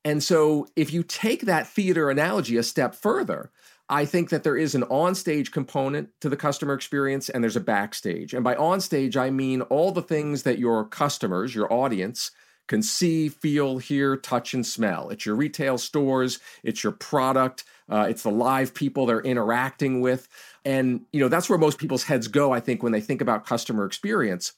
And 0.03 0.21
so, 0.21 0.67
if 0.75 0.91
you 0.91 1.03
take 1.03 1.43
that 1.43 1.67
theater 1.67 2.09
analogy 2.09 2.57
a 2.57 2.63
step 2.63 2.93
further, 2.93 3.49
I 3.87 4.03
think 4.03 4.29
that 4.31 4.43
there 4.43 4.57
is 4.57 4.75
an 4.75 4.83
onstage 4.83 5.53
component 5.53 6.09
to 6.19 6.27
the 6.27 6.35
customer 6.35 6.73
experience 6.73 7.29
and 7.29 7.41
there's 7.41 7.55
a 7.55 7.61
backstage. 7.61 8.33
And 8.33 8.43
by 8.43 8.55
onstage, 8.55 9.15
I 9.15 9.29
mean 9.29 9.61
all 9.61 9.93
the 9.93 10.01
things 10.01 10.43
that 10.43 10.59
your 10.59 10.83
customers, 10.83 11.55
your 11.55 11.71
audience, 11.71 12.31
can 12.67 12.81
see, 12.81 13.29
feel, 13.29 13.77
hear, 13.77 14.17
touch, 14.17 14.53
and 14.53 14.65
smell. 14.65 15.09
It's 15.09 15.25
your 15.25 15.35
retail 15.35 15.77
stores, 15.77 16.39
it's 16.63 16.83
your 16.83 16.93
product, 16.93 17.63
uh, 17.89 18.07
it's 18.09 18.23
the 18.23 18.31
live 18.31 18.73
people 18.73 19.05
they're 19.05 19.21
interacting 19.21 20.01
with. 20.01 20.27
And, 20.63 21.01
you 21.13 21.19
know, 21.19 21.27
that's 21.27 21.49
where 21.49 21.59
most 21.59 21.77
people's 21.77 22.03
heads 22.03 22.27
go, 22.27 22.51
I 22.51 22.59
think, 22.59 22.81
when 22.81 22.91
they 22.91 23.01
think 23.01 23.21
about 23.21 23.45
customer 23.45 23.85
experience. 23.85 24.53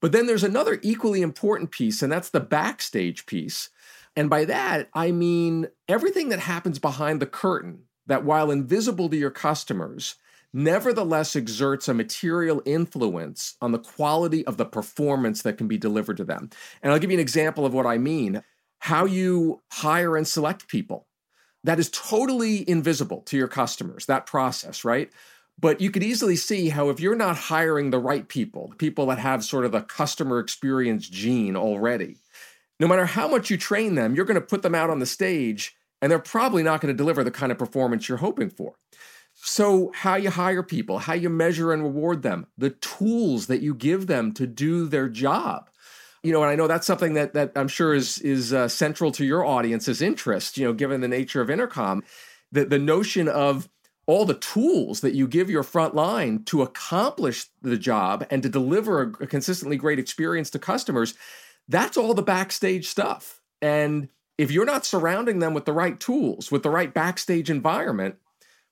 But 0.00 0.12
then 0.12 0.26
there's 0.26 0.44
another 0.44 0.78
equally 0.82 1.22
important 1.22 1.70
piece, 1.70 2.02
and 2.02 2.12
that's 2.12 2.30
the 2.30 2.40
backstage 2.40 3.24
piece. 3.24 3.70
And 4.14 4.28
by 4.28 4.44
that, 4.44 4.88
I 4.92 5.10
mean 5.10 5.68
everything 5.88 6.28
that 6.28 6.40
happens 6.40 6.78
behind 6.78 7.20
the 7.20 7.26
curtain 7.26 7.84
that, 8.06 8.24
while 8.24 8.50
invisible 8.50 9.08
to 9.08 9.16
your 9.16 9.30
customers, 9.30 10.16
nevertheless 10.56 11.36
exerts 11.36 11.86
a 11.86 11.92
material 11.92 12.62
influence 12.64 13.56
on 13.60 13.72
the 13.72 13.78
quality 13.78 14.44
of 14.46 14.56
the 14.56 14.64
performance 14.64 15.42
that 15.42 15.58
can 15.58 15.68
be 15.68 15.76
delivered 15.76 16.16
to 16.16 16.24
them. 16.24 16.48
And 16.82 16.90
I'll 16.90 16.98
give 16.98 17.10
you 17.10 17.16
an 17.18 17.20
example 17.20 17.66
of 17.66 17.74
what 17.74 17.84
I 17.84 17.98
mean. 17.98 18.42
How 18.78 19.04
you 19.04 19.60
hire 19.70 20.16
and 20.16 20.26
select 20.26 20.66
people. 20.66 21.06
That 21.62 21.78
is 21.78 21.90
totally 21.90 22.68
invisible 22.68 23.20
to 23.22 23.36
your 23.36 23.48
customers, 23.48 24.06
that 24.06 24.24
process, 24.24 24.82
right? 24.82 25.10
But 25.58 25.82
you 25.82 25.90
could 25.90 26.02
easily 26.02 26.36
see 26.36 26.70
how 26.70 26.88
if 26.88 27.00
you're 27.00 27.14
not 27.14 27.36
hiring 27.36 27.90
the 27.90 27.98
right 27.98 28.26
people, 28.26 28.68
the 28.68 28.76
people 28.76 29.06
that 29.06 29.18
have 29.18 29.44
sort 29.44 29.66
of 29.66 29.72
the 29.72 29.82
customer 29.82 30.38
experience 30.38 31.06
gene 31.06 31.56
already, 31.56 32.16
no 32.80 32.88
matter 32.88 33.04
how 33.04 33.28
much 33.28 33.50
you 33.50 33.58
train 33.58 33.94
them, 33.94 34.14
you're 34.14 34.24
going 34.24 34.40
to 34.40 34.46
put 34.46 34.62
them 34.62 34.74
out 34.74 34.88
on 34.88 35.00
the 35.00 35.06
stage 35.06 35.74
and 36.00 36.10
they're 36.10 36.18
probably 36.18 36.62
not 36.62 36.80
going 36.80 36.94
to 36.94 36.96
deliver 36.96 37.24
the 37.24 37.30
kind 37.30 37.52
of 37.52 37.58
performance 37.58 38.08
you're 38.08 38.18
hoping 38.18 38.48
for. 38.48 38.76
So, 39.38 39.92
how 39.94 40.16
you 40.16 40.30
hire 40.30 40.62
people, 40.62 40.98
how 40.98 41.12
you 41.12 41.28
measure 41.28 41.72
and 41.72 41.82
reward 41.82 42.22
them, 42.22 42.46
the 42.56 42.70
tools 42.70 43.46
that 43.48 43.60
you 43.60 43.74
give 43.74 44.06
them 44.06 44.32
to 44.32 44.46
do 44.46 44.88
their 44.88 45.08
job. 45.10 45.68
You 46.22 46.32
know, 46.32 46.42
and 46.42 46.50
I 46.50 46.54
know 46.54 46.66
that's 46.66 46.86
something 46.86 47.14
that 47.14 47.34
that 47.34 47.52
I'm 47.54 47.68
sure 47.68 47.94
is 47.94 48.18
is 48.20 48.52
uh, 48.52 48.66
central 48.68 49.12
to 49.12 49.24
your 49.24 49.44
audience's 49.44 50.00
interest. 50.00 50.56
You 50.56 50.64
know, 50.64 50.72
given 50.72 51.02
the 51.02 51.08
nature 51.08 51.42
of 51.42 51.50
intercom, 51.50 52.02
the 52.50 52.64
the 52.64 52.78
notion 52.78 53.28
of 53.28 53.68
all 54.06 54.24
the 54.24 54.34
tools 54.34 55.00
that 55.00 55.14
you 55.14 55.28
give 55.28 55.50
your 55.50 55.62
front 55.62 55.94
line 55.94 56.42
to 56.44 56.62
accomplish 56.62 57.46
the 57.60 57.76
job 57.76 58.24
and 58.30 58.42
to 58.42 58.48
deliver 58.48 59.02
a, 59.02 59.24
a 59.24 59.26
consistently 59.26 59.76
great 59.76 59.98
experience 59.98 60.48
to 60.48 60.58
customers, 60.58 61.14
that's 61.68 61.96
all 61.96 62.14
the 62.14 62.22
backstage 62.22 62.86
stuff. 62.86 63.40
And 63.60 64.08
if 64.38 64.50
you're 64.50 64.64
not 64.64 64.86
surrounding 64.86 65.40
them 65.40 65.54
with 65.54 65.64
the 65.64 65.72
right 65.72 65.98
tools, 65.98 66.50
with 66.50 66.62
the 66.62 66.70
right 66.70 66.92
backstage 66.92 67.50
environment, 67.50 68.16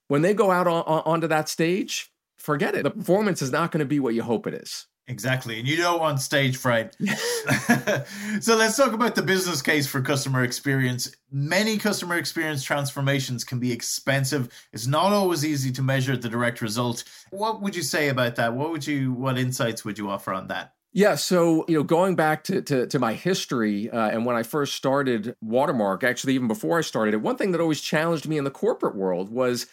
when 0.08 0.22
they 0.22 0.34
go 0.34 0.50
out 0.50 0.66
on, 0.66 0.82
on, 0.84 1.02
onto 1.04 1.26
that 1.28 1.48
stage, 1.48 2.10
forget 2.38 2.74
it. 2.74 2.82
The 2.82 2.90
performance 2.90 3.42
is 3.42 3.50
not 3.50 3.72
going 3.72 3.80
to 3.80 3.86
be 3.86 4.00
what 4.00 4.14
you 4.14 4.22
hope 4.22 4.46
it 4.46 4.54
is. 4.54 4.86
Exactly. 5.06 5.58
And 5.58 5.68
you 5.68 5.76
don't 5.76 6.00
want 6.00 6.20
stage 6.20 6.56
fright. 6.56 6.96
so 8.40 8.56
let's 8.56 8.76
talk 8.76 8.92
about 8.92 9.14
the 9.14 9.22
business 9.22 9.60
case 9.60 9.86
for 9.86 10.00
customer 10.00 10.42
experience. 10.42 11.14
Many 11.30 11.76
customer 11.76 12.16
experience 12.16 12.62
transformations 12.64 13.44
can 13.44 13.58
be 13.58 13.70
expensive. 13.70 14.48
It's 14.72 14.86
not 14.86 15.12
always 15.12 15.44
easy 15.44 15.70
to 15.72 15.82
measure 15.82 16.16
the 16.16 16.30
direct 16.30 16.62
result. 16.62 17.04
What 17.30 17.60
would 17.60 17.76
you 17.76 17.82
say 17.82 18.08
about 18.08 18.36
that? 18.36 18.54
What 18.54 18.70
would 18.70 18.86
you 18.86 19.12
what 19.12 19.38
insights 19.38 19.84
would 19.84 19.98
you 19.98 20.08
offer 20.08 20.32
on 20.32 20.48
that? 20.48 20.72
Yeah, 20.96 21.16
so 21.16 21.64
you 21.68 21.76
know, 21.76 21.82
going 21.82 22.14
back 22.14 22.44
to 22.44 22.62
to, 22.62 22.86
to 22.86 22.98
my 22.98 23.12
history 23.12 23.90
uh, 23.90 24.08
and 24.08 24.24
when 24.24 24.36
I 24.36 24.42
first 24.42 24.74
started 24.74 25.36
Watermark, 25.42 26.02
actually 26.02 26.34
even 26.34 26.48
before 26.48 26.78
I 26.78 26.82
started 26.82 27.12
it, 27.12 27.20
one 27.20 27.36
thing 27.36 27.50
that 27.52 27.60
always 27.60 27.82
challenged 27.82 28.26
me 28.26 28.38
in 28.38 28.44
the 28.44 28.50
corporate 28.50 28.94
world 28.94 29.28
was 29.28 29.66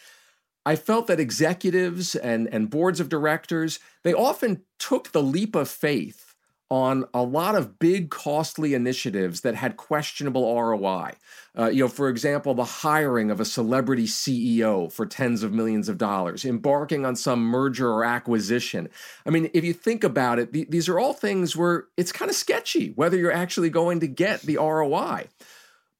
I 0.64 0.76
felt 0.76 1.06
that 1.08 1.20
executives 1.20 2.14
and, 2.14 2.48
and 2.52 2.70
boards 2.70 3.00
of 3.00 3.08
directors, 3.08 3.78
they 4.02 4.14
often 4.14 4.62
took 4.78 5.12
the 5.12 5.22
leap 5.22 5.54
of 5.56 5.68
faith 5.68 6.32
on 6.72 7.04
a 7.12 7.22
lot 7.22 7.54
of 7.54 7.78
big, 7.78 8.08
costly 8.08 8.72
initiatives 8.72 9.42
that 9.42 9.54
had 9.54 9.76
questionable 9.76 10.58
ROI. 10.58 11.10
Uh, 11.58 11.68
you 11.68 11.84
know, 11.84 11.88
for 11.88 12.08
example, 12.08 12.54
the 12.54 12.64
hiring 12.64 13.30
of 13.30 13.40
a 13.40 13.44
celebrity 13.44 14.06
CEO 14.06 14.90
for 14.90 15.04
tens 15.04 15.42
of 15.42 15.52
millions 15.52 15.90
of 15.90 15.98
dollars, 15.98 16.46
embarking 16.46 17.04
on 17.04 17.14
some 17.14 17.42
merger 17.42 17.90
or 17.90 18.06
acquisition. 18.06 18.88
I 19.26 19.30
mean, 19.30 19.50
if 19.52 19.64
you 19.64 19.74
think 19.74 20.02
about 20.02 20.38
it, 20.38 20.50
th- 20.54 20.70
these 20.70 20.88
are 20.88 20.98
all 20.98 21.12
things 21.12 21.54
where 21.54 21.88
it's 21.98 22.10
kind 22.10 22.30
of 22.30 22.34
sketchy 22.34 22.92
whether 22.92 23.18
you're 23.18 23.30
actually 23.30 23.68
going 23.68 24.00
to 24.00 24.06
get 24.06 24.40
the 24.40 24.56
ROI. 24.56 25.26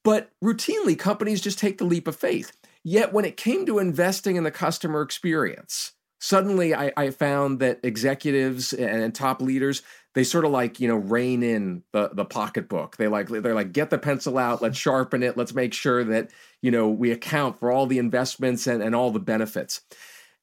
But 0.03 0.31
routinely, 0.43 0.99
companies 0.99 1.43
just 1.43 1.59
take 1.59 1.77
the 1.77 1.85
leap 1.85 2.09
of 2.09 2.17
faith. 2.17 2.57
Yet 2.85 3.13
when 3.13 3.25
it 3.25 3.37
came 3.37 3.67
to 3.67 3.79
investing 3.79 4.37
in 4.37 4.45
the 4.45 4.51
customer 4.51 5.03
experience, 5.03 5.93
suddenly 6.21 6.75
I, 6.75 6.93
I 6.97 7.11
found 7.11 7.61
that 7.61 7.81
executives 7.83 8.73
and, 8.73 9.03
and, 9.03 9.15
top 9.15 9.41
leaders 9.41 9.83
they 10.15 10.25
sort 10.25 10.45
of 10.45 10.51
like 10.51 10.79
you 10.79 10.89
know 10.89 10.97
rein 10.97 11.43
in 11.43 11.83
the 11.93 12.11
the 12.13 12.25
pocketbook. 12.25 12.97
They 12.97 13.09
like 13.09 13.29
they're 13.29 13.55
like 13.55 13.73
get 13.73 13.91
the 13.91 13.99
pencil 13.99 14.39
out 14.39 14.63
let's 14.63 14.79
sharpen 14.79 15.23
it 15.23 15.37
let's 15.37 15.55
make 15.55 15.75
sure 15.75 16.05
that 16.05 16.31
you 16.61 16.71
know 16.71 16.89
we 16.89 17.11
account 17.11 17.59
for 17.59 17.71
all 17.71 17.87
the 17.87 17.99
investments 17.99 18.67
and, 18.67 18.83
and 18.83 18.95
all 18.95 19.11
the 19.11 19.21
benefits. 19.21 19.81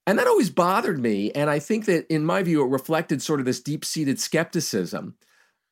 And 0.08 0.17
that 0.17 0.27
always 0.27 0.50
bothered 0.50 0.98
me 0.98 1.31
and 1.34 1.51
i 1.51 1.60
think 1.60 1.86
that 1.86 2.12
in 2.12 2.25
my 2.25 2.41
view 2.41 2.63
it 2.63 2.69
reflected 2.69 3.22
sort 3.22 3.39
of 3.39 3.46
this 3.46 3.60
deep-seated 3.60 4.19
skepticism 4.19 5.15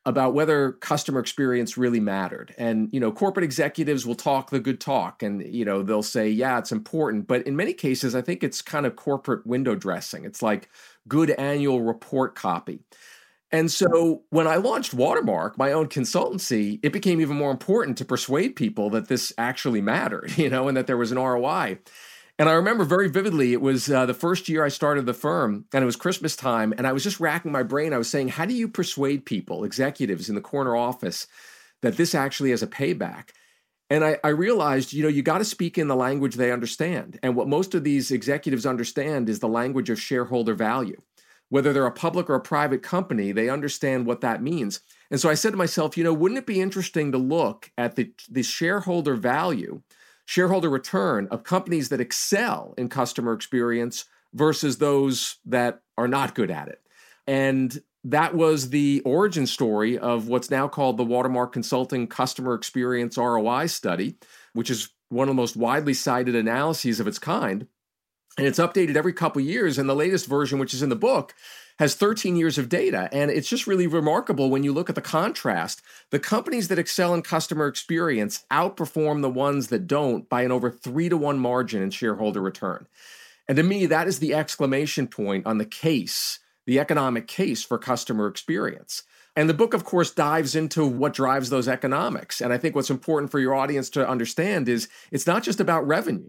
about 0.08 0.32
whether 0.32 0.72
customer 0.72 1.20
experience 1.20 1.76
really 1.76 2.00
mattered. 2.00 2.54
And 2.56 2.88
you 2.92 2.98
know, 2.98 3.12
corporate 3.12 3.44
executives 3.44 4.06
will 4.06 4.14
talk 4.14 4.48
the 4.48 4.58
good 4.58 4.80
talk 4.80 5.22
and 5.22 5.42
you 5.42 5.66
know, 5.66 5.82
they'll 5.82 6.02
say, 6.02 6.30
"Yeah, 6.30 6.58
it's 6.58 6.72
important." 6.72 7.26
But 7.26 7.46
in 7.46 7.54
many 7.56 7.74
cases, 7.74 8.14
I 8.14 8.22
think 8.22 8.42
it's 8.42 8.62
kind 8.62 8.86
of 8.86 8.96
corporate 8.96 9.46
window 9.46 9.74
dressing. 9.74 10.24
It's 10.24 10.42
like 10.42 10.70
good 11.06 11.30
annual 11.32 11.82
report 11.82 12.34
copy. 12.34 12.80
And 13.50 13.70
so 13.70 14.22
when 14.30 14.46
I 14.46 14.56
launched 14.56 14.94
Watermark, 14.94 15.58
my 15.58 15.72
own 15.72 15.88
consultancy, 15.88 16.80
it 16.82 16.92
became 16.92 17.20
even 17.20 17.36
more 17.36 17.50
important 17.50 17.98
to 17.98 18.04
persuade 18.04 18.56
people 18.56 18.90
that 18.90 19.08
this 19.08 19.32
actually 19.36 19.82
mattered, 19.82 20.32
you 20.38 20.48
know, 20.48 20.68
and 20.68 20.76
that 20.76 20.86
there 20.86 20.96
was 20.96 21.12
an 21.12 21.18
ROI. 21.18 21.78
And 22.38 22.48
I 22.48 22.52
remember 22.52 22.84
very 22.84 23.08
vividly, 23.08 23.52
it 23.52 23.60
was 23.60 23.90
uh, 23.90 24.06
the 24.06 24.14
first 24.14 24.48
year 24.48 24.64
I 24.64 24.68
started 24.68 25.06
the 25.06 25.14
firm, 25.14 25.64
and 25.72 25.82
it 25.82 25.86
was 25.86 25.96
Christmas 25.96 26.36
time, 26.36 26.72
and 26.78 26.86
I 26.86 26.92
was 26.92 27.02
just 27.02 27.18
racking 27.18 27.50
my 27.50 27.64
brain. 27.64 27.92
I 27.92 27.98
was 27.98 28.08
saying, 28.08 28.28
how 28.28 28.44
do 28.44 28.54
you 28.54 28.68
persuade 28.68 29.26
people, 29.26 29.64
executives 29.64 30.28
in 30.28 30.36
the 30.36 30.40
corner 30.40 30.76
office, 30.76 31.26
that 31.82 31.96
this 31.96 32.14
actually 32.14 32.50
has 32.50 32.62
a 32.62 32.68
payback? 32.68 33.30
And 33.90 34.04
I, 34.04 34.18
I 34.22 34.28
realized, 34.28 34.92
you 34.92 35.02
know, 35.02 35.08
you 35.08 35.22
got 35.22 35.38
to 35.38 35.44
speak 35.44 35.78
in 35.78 35.88
the 35.88 35.96
language 35.96 36.36
they 36.36 36.52
understand. 36.52 37.18
And 37.24 37.34
what 37.34 37.48
most 37.48 37.74
of 37.74 37.82
these 37.82 38.12
executives 38.12 38.66
understand 38.66 39.28
is 39.28 39.40
the 39.40 39.48
language 39.48 39.90
of 39.90 40.00
shareholder 40.00 40.54
value. 40.54 41.00
Whether 41.48 41.72
they're 41.72 41.86
a 41.86 41.90
public 41.90 42.28
or 42.28 42.34
a 42.34 42.40
private 42.40 42.82
company, 42.82 43.32
they 43.32 43.48
understand 43.48 44.06
what 44.06 44.20
that 44.20 44.42
means. 44.42 44.80
And 45.10 45.18
so 45.18 45.30
I 45.30 45.34
said 45.34 45.52
to 45.52 45.56
myself, 45.56 45.96
you 45.96 46.04
know, 46.04 46.12
wouldn't 46.12 46.38
it 46.38 46.46
be 46.46 46.60
interesting 46.60 47.10
to 47.12 47.18
look 47.18 47.72
at 47.78 47.96
the, 47.96 48.12
the 48.30 48.42
shareholder 48.42 49.16
value 49.16 49.82
shareholder 50.28 50.68
return 50.68 51.26
of 51.30 51.42
companies 51.42 51.88
that 51.88 52.02
excel 52.02 52.74
in 52.76 52.86
customer 52.86 53.32
experience 53.32 54.04
versus 54.34 54.76
those 54.76 55.36
that 55.46 55.80
are 55.96 56.06
not 56.06 56.34
good 56.34 56.50
at 56.50 56.68
it. 56.68 56.82
And 57.26 57.80
that 58.04 58.34
was 58.34 58.68
the 58.68 59.00
origin 59.06 59.46
story 59.46 59.96
of 59.96 60.28
what's 60.28 60.50
now 60.50 60.68
called 60.68 60.98
the 60.98 61.04
Watermark 61.04 61.54
Consulting 61.54 62.06
Customer 62.06 62.52
Experience 62.52 63.16
ROI 63.16 63.68
Study, 63.68 64.18
which 64.52 64.68
is 64.68 64.90
one 65.08 65.30
of 65.30 65.34
the 65.34 65.40
most 65.40 65.56
widely 65.56 65.94
cited 65.94 66.36
analyses 66.36 67.00
of 67.00 67.08
its 67.08 67.18
kind. 67.18 67.66
And 68.38 68.46
it's 68.46 68.60
updated 68.60 68.94
every 68.94 69.12
couple 69.12 69.42
years. 69.42 69.78
And 69.78 69.88
the 69.88 69.96
latest 69.96 70.26
version, 70.26 70.60
which 70.60 70.72
is 70.72 70.80
in 70.80 70.88
the 70.88 70.96
book, 70.96 71.34
has 71.80 71.96
13 71.96 72.36
years 72.36 72.56
of 72.56 72.68
data. 72.68 73.08
And 73.12 73.30
it's 73.32 73.48
just 73.48 73.66
really 73.66 73.88
remarkable 73.88 74.48
when 74.48 74.62
you 74.62 74.72
look 74.72 74.88
at 74.88 74.94
the 74.94 75.02
contrast. 75.02 75.82
The 76.10 76.20
companies 76.20 76.68
that 76.68 76.78
excel 76.78 77.14
in 77.14 77.22
customer 77.22 77.66
experience 77.66 78.44
outperform 78.50 79.22
the 79.22 79.28
ones 79.28 79.68
that 79.68 79.88
don't 79.88 80.28
by 80.28 80.42
an 80.42 80.52
over 80.52 80.70
three 80.70 81.08
to 81.08 81.16
one 81.16 81.40
margin 81.40 81.82
in 81.82 81.90
shareholder 81.90 82.40
return. 82.40 82.86
And 83.48 83.56
to 83.56 83.64
me, 83.64 83.86
that 83.86 84.06
is 84.06 84.20
the 84.20 84.34
exclamation 84.34 85.08
point 85.08 85.44
on 85.44 85.58
the 85.58 85.64
case, 85.64 86.38
the 86.64 86.78
economic 86.78 87.26
case 87.26 87.64
for 87.64 87.76
customer 87.76 88.28
experience. 88.28 89.02
And 89.34 89.48
the 89.48 89.54
book, 89.54 89.74
of 89.74 89.84
course, 89.84 90.12
dives 90.12 90.54
into 90.54 90.86
what 90.86 91.14
drives 91.14 91.50
those 91.50 91.68
economics. 91.68 92.40
And 92.40 92.52
I 92.52 92.58
think 92.58 92.74
what's 92.74 92.90
important 92.90 93.30
for 93.30 93.38
your 93.38 93.54
audience 93.54 93.90
to 93.90 94.08
understand 94.08 94.68
is 94.68 94.88
it's 95.10 95.26
not 95.26 95.42
just 95.42 95.60
about 95.60 95.86
revenue 95.86 96.28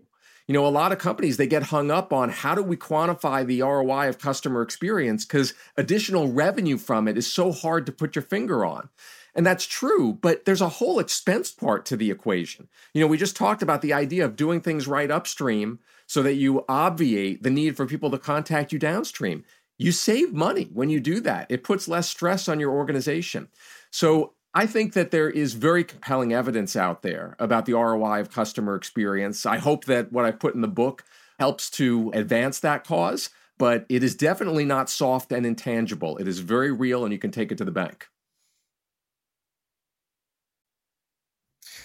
you 0.50 0.53
know, 0.53 0.65
a 0.65 0.68
lot 0.68 0.91
of 0.91 0.98
companies 0.98 1.38
they 1.38 1.46
get 1.46 1.62
hung 1.62 1.91
up 1.91 2.12
on 2.12 2.29
how 2.29 2.56
do 2.56 2.63
we 2.63 2.75
quantify 2.75 3.46
the 3.46 3.62
ROI 3.62 4.10
of 4.10 4.18
customer 4.18 4.63
experience 4.63 5.24
because 5.24 5.53
additional 5.77 6.32
revenue 6.32 6.79
from 6.79 7.08
it 7.08 7.20
is 7.20 7.32
so 7.32 7.51
hard 7.51 7.86
to 7.86 7.91
put 7.91 8.15
your 8.15 8.24
finger 8.24 8.65
on. 8.65 8.89
And 9.36 9.46
that's 9.46 9.68
true, 9.68 10.18
but 10.20 10.46
there's 10.46 10.60
a 10.60 10.70
whole 10.70 10.98
expense 10.98 11.51
part 11.51 11.86
to 11.86 11.96
the 11.96 12.10
equation. 12.10 12.68
You 12.96 13.01
know, 13.01 13.06
we 13.06 13.15
just 13.15 13.36
talked 13.36 13.62
about 13.62 13.84
the 13.84 13.94
idea 13.94 14.25
of 14.25 14.36
doing 14.36 14.60
things 14.60 14.88
right 14.88 15.12
upstream 15.12 15.77
so 16.08 16.24
that 16.24 16.34
you 16.34 16.65
obviate 16.68 17.44
the 17.44 17.51
need 17.51 17.77
for 17.77 17.86
people 17.86 18.10
to 18.10 18.18
contact 18.18 18.74
you 18.74 18.79
downstream. 18.79 19.46
You 19.77 19.91
save 19.91 20.34
money 20.34 20.68
when 20.74 20.89
you 20.89 21.00
do 21.00 21.20
that. 21.20 21.46
It 21.51 21.63
puts 21.63 21.88
less 21.88 22.10
stress 22.10 22.50
on 22.50 22.60
your 22.60 22.72
organization. 22.72 23.50
So 23.91 24.34
I 24.53 24.65
think 24.65 24.94
that 24.94 25.12
there 25.12 25.29
is 25.29 25.53
very 25.53 25.84
compelling 25.84 26.34
evidence 26.34 26.75
out 26.75 27.03
there 27.03 27.36
about 27.38 27.65
the 27.65 27.74
ROI 27.74 28.22
of 28.22 28.32
customer 28.32 28.75
experience. 28.75 29.46
I 29.46 29.58
hope 29.58 29.86
that 29.86 30.12
what 30.12 30.25
I 30.25 30.32
put 30.32 30.56
in 30.56 30.62
the 30.62 30.68
book 30.68 31.03
helps 31.38 31.70
to 31.72 32.12
advance 32.15 32.60
that 32.62 32.84
cause, 32.84 33.29
but 33.60 33.86
it 33.89 34.03
is 34.03 34.15
definitely 34.15 34.65
not 34.65 34.89
soft 34.89 35.32
and 35.32 35.46
intangible. 35.46 36.18
It 36.18 36.27
is 36.27 36.39
very 36.39 36.72
real, 36.72 37.03
and 37.03 37.13
you 37.13 37.20
can 37.20 37.32
take 37.32 37.51
it 37.51 37.60
to 37.60 37.65
the 37.65 37.72
bank. 37.72 38.08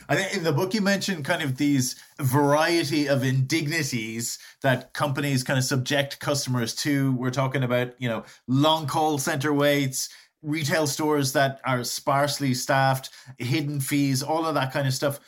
I 0.08 0.16
think 0.16 0.36
in 0.36 0.44
the 0.44 0.52
book 0.52 0.74
you 0.74 0.82
mentioned 0.82 1.24
kind 1.24 1.42
of 1.42 1.56
these 1.56 1.96
variety 2.20 3.08
of 3.08 3.22
indignities 3.22 4.38
that 4.62 4.92
companies 4.92 5.42
kind 5.42 5.58
of 5.58 5.64
subject 5.64 6.20
customers 6.20 6.74
to. 6.76 7.14
We're 7.14 7.30
talking 7.30 7.62
about, 7.62 7.94
you 7.98 8.08
know, 8.08 8.24
long 8.46 8.86
call 8.86 9.18
center 9.18 9.52
waits, 9.52 10.10
retail 10.44 10.86
stores 10.86 11.32
that 11.32 11.60
are 11.64 11.82
sparsely 11.82 12.54
staffed, 12.54 13.10
hidden 13.38 13.80
fees, 13.80 14.22
all 14.22 14.46
of 14.46 14.54
that 14.54 14.72
kind 14.72 14.86
of 14.86 14.94
stuff. 14.94 15.18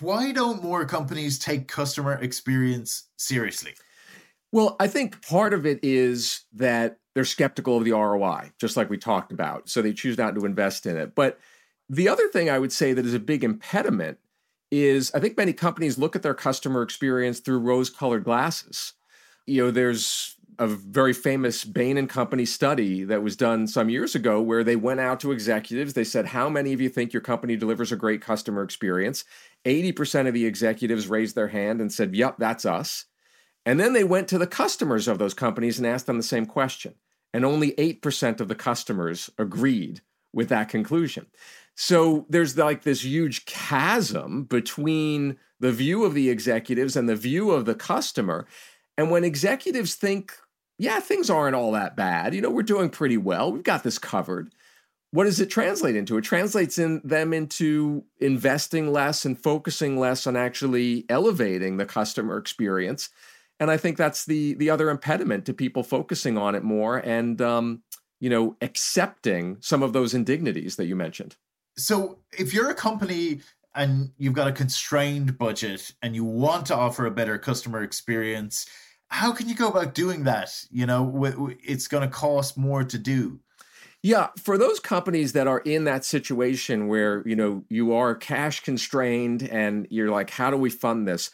Why 0.00 0.32
don't 0.32 0.62
more 0.62 0.84
companies 0.84 1.38
take 1.38 1.68
customer 1.68 2.14
experience 2.14 3.04
seriously? 3.16 3.74
Well, 4.52 4.76
I 4.78 4.88
think 4.88 5.26
part 5.26 5.54
of 5.54 5.64
it 5.64 5.80
is 5.82 6.42
that 6.52 6.98
they're 7.14 7.24
skeptical 7.24 7.78
of 7.78 7.84
the 7.84 7.92
ROI, 7.92 8.52
just 8.58 8.76
like 8.76 8.90
we 8.90 8.98
talked 8.98 9.32
about. 9.32 9.68
So 9.68 9.80
they 9.80 9.92
choose 9.92 10.18
not 10.18 10.34
to 10.34 10.44
invest 10.44 10.86
in 10.86 10.96
it. 10.96 11.14
But 11.14 11.38
the 11.88 12.08
other 12.08 12.28
thing 12.28 12.50
I 12.50 12.58
would 12.58 12.72
say 12.72 12.92
that 12.92 13.06
is 13.06 13.14
a 13.14 13.20
big 13.20 13.44
impediment 13.44 14.18
is 14.70 15.12
I 15.14 15.20
think 15.20 15.36
many 15.36 15.52
companies 15.52 15.98
look 15.98 16.16
at 16.16 16.22
their 16.22 16.34
customer 16.34 16.82
experience 16.82 17.38
through 17.38 17.60
rose 17.60 17.90
colored 17.90 18.24
glasses. 18.24 18.94
You 19.46 19.64
know, 19.64 19.70
there's 19.70 20.36
a 20.58 20.66
very 20.66 21.12
famous 21.12 21.64
Bain 21.64 21.96
and 21.96 22.08
Company 22.08 22.44
study 22.44 23.04
that 23.04 23.22
was 23.22 23.36
done 23.36 23.66
some 23.66 23.88
years 23.88 24.14
ago 24.14 24.40
where 24.40 24.64
they 24.64 24.76
went 24.76 25.00
out 25.00 25.20
to 25.20 25.32
executives. 25.32 25.94
They 25.94 26.04
said, 26.04 26.26
How 26.26 26.48
many 26.48 26.72
of 26.72 26.80
you 26.80 26.88
think 26.88 27.12
your 27.12 27.22
company 27.22 27.56
delivers 27.56 27.92
a 27.92 27.96
great 27.96 28.20
customer 28.20 28.62
experience? 28.62 29.24
80% 29.64 30.28
of 30.28 30.34
the 30.34 30.46
executives 30.46 31.08
raised 31.08 31.34
their 31.34 31.48
hand 31.48 31.80
and 31.80 31.92
said, 31.92 32.14
Yep, 32.14 32.36
that's 32.38 32.64
us. 32.64 33.06
And 33.66 33.80
then 33.80 33.92
they 33.92 34.04
went 34.04 34.28
to 34.28 34.38
the 34.38 34.46
customers 34.46 35.08
of 35.08 35.18
those 35.18 35.34
companies 35.34 35.78
and 35.78 35.86
asked 35.86 36.06
them 36.06 36.18
the 36.18 36.22
same 36.22 36.46
question. 36.46 36.94
And 37.32 37.44
only 37.44 37.72
8% 37.72 38.40
of 38.40 38.48
the 38.48 38.54
customers 38.54 39.30
agreed 39.38 40.02
with 40.32 40.48
that 40.50 40.68
conclusion. 40.68 41.26
So 41.74 42.26
there's 42.28 42.56
like 42.56 42.82
this 42.82 43.04
huge 43.04 43.46
chasm 43.46 44.44
between 44.44 45.36
the 45.60 45.72
view 45.72 46.04
of 46.04 46.14
the 46.14 46.30
executives 46.30 46.96
and 46.96 47.08
the 47.08 47.16
view 47.16 47.50
of 47.50 47.64
the 47.64 47.74
customer. 47.74 48.46
And 48.96 49.10
when 49.10 49.24
executives 49.24 49.94
think, 49.94 50.36
yeah, 50.78 51.00
things 51.00 51.30
aren't 51.30 51.54
all 51.54 51.72
that 51.72 51.96
bad, 51.96 52.34
you 52.34 52.40
know, 52.40 52.50
we're 52.50 52.62
doing 52.62 52.90
pretty 52.90 53.16
well, 53.16 53.52
we've 53.52 53.62
got 53.62 53.82
this 53.82 53.98
covered. 53.98 54.52
What 55.12 55.24
does 55.24 55.38
it 55.38 55.48
translate 55.48 55.94
into? 55.94 56.18
It 56.18 56.22
translates 56.22 56.76
in 56.76 57.00
them 57.04 57.32
into 57.32 58.04
investing 58.18 58.92
less 58.92 59.24
and 59.24 59.40
focusing 59.40 59.96
less 59.96 60.26
on 60.26 60.36
actually 60.36 61.04
elevating 61.08 61.76
the 61.76 61.86
customer 61.86 62.36
experience. 62.36 63.10
And 63.60 63.70
I 63.70 63.76
think 63.76 63.96
that's 63.96 64.24
the 64.24 64.54
the 64.54 64.70
other 64.70 64.90
impediment 64.90 65.46
to 65.46 65.54
people 65.54 65.84
focusing 65.84 66.36
on 66.36 66.56
it 66.56 66.64
more 66.64 66.98
and 66.98 67.40
um, 67.40 67.82
you 68.18 68.28
know 68.28 68.56
accepting 68.60 69.58
some 69.60 69.84
of 69.84 69.92
those 69.92 70.14
indignities 70.14 70.74
that 70.76 70.86
you 70.86 70.96
mentioned. 70.96 71.36
So 71.76 72.18
if 72.36 72.52
you're 72.52 72.70
a 72.70 72.74
company 72.74 73.40
and 73.76 74.10
you've 74.18 74.34
got 74.34 74.48
a 74.48 74.52
constrained 74.52 75.38
budget 75.38 75.92
and 76.02 76.16
you 76.16 76.24
want 76.24 76.66
to 76.66 76.74
offer 76.74 77.06
a 77.06 77.10
better 77.12 77.38
customer 77.38 77.82
experience, 77.82 78.66
how 79.08 79.32
can 79.32 79.48
you 79.48 79.54
go 79.54 79.68
about 79.68 79.94
doing 79.94 80.24
that? 80.24 80.50
You 80.70 80.86
know, 80.86 81.52
it's 81.62 81.88
going 81.88 82.02
to 82.02 82.14
cost 82.14 82.58
more 82.58 82.84
to 82.84 82.98
do. 82.98 83.40
Yeah, 84.02 84.28
for 84.36 84.58
those 84.58 84.80
companies 84.80 85.32
that 85.32 85.46
are 85.46 85.60
in 85.60 85.84
that 85.84 86.04
situation 86.04 86.88
where, 86.88 87.26
you 87.26 87.34
know, 87.34 87.64
you 87.70 87.94
are 87.94 88.14
cash 88.14 88.60
constrained 88.60 89.42
and 89.42 89.86
you're 89.88 90.10
like, 90.10 90.28
how 90.28 90.50
do 90.50 90.58
we 90.58 90.68
fund 90.68 91.08
this? 91.08 91.30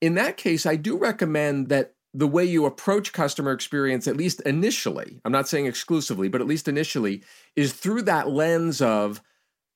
In 0.00 0.14
that 0.14 0.38
case, 0.38 0.64
I 0.64 0.76
do 0.76 0.96
recommend 0.96 1.68
that 1.68 1.94
the 2.14 2.26
way 2.26 2.44
you 2.44 2.64
approach 2.64 3.12
customer 3.12 3.52
experience, 3.52 4.08
at 4.08 4.16
least 4.16 4.40
initially, 4.42 5.20
I'm 5.26 5.32
not 5.32 5.48
saying 5.48 5.66
exclusively, 5.66 6.28
but 6.28 6.40
at 6.40 6.46
least 6.46 6.68
initially, 6.68 7.22
is 7.54 7.74
through 7.74 8.02
that 8.02 8.30
lens 8.30 8.80
of 8.80 9.20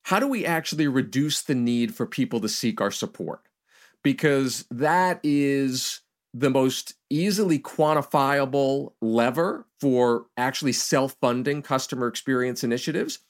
how 0.04 0.18
do 0.18 0.26
we 0.26 0.46
actually 0.46 0.88
reduce 0.88 1.42
the 1.42 1.54
need 1.54 1.94
for 1.94 2.06
people 2.06 2.40
to 2.40 2.48
seek 2.48 2.80
our 2.80 2.90
support? 2.90 3.42
Because 4.02 4.64
that 4.70 5.20
is 5.22 6.00
the 6.32 6.50
most 6.50 6.94
easily 7.08 7.58
quantifiable 7.58 8.92
lever 9.00 9.66
for 9.80 10.26
actually 10.36 10.72
self 10.72 11.16
funding 11.20 11.62
customer 11.62 12.06
experience 12.06 12.62
initiatives. 12.64 13.20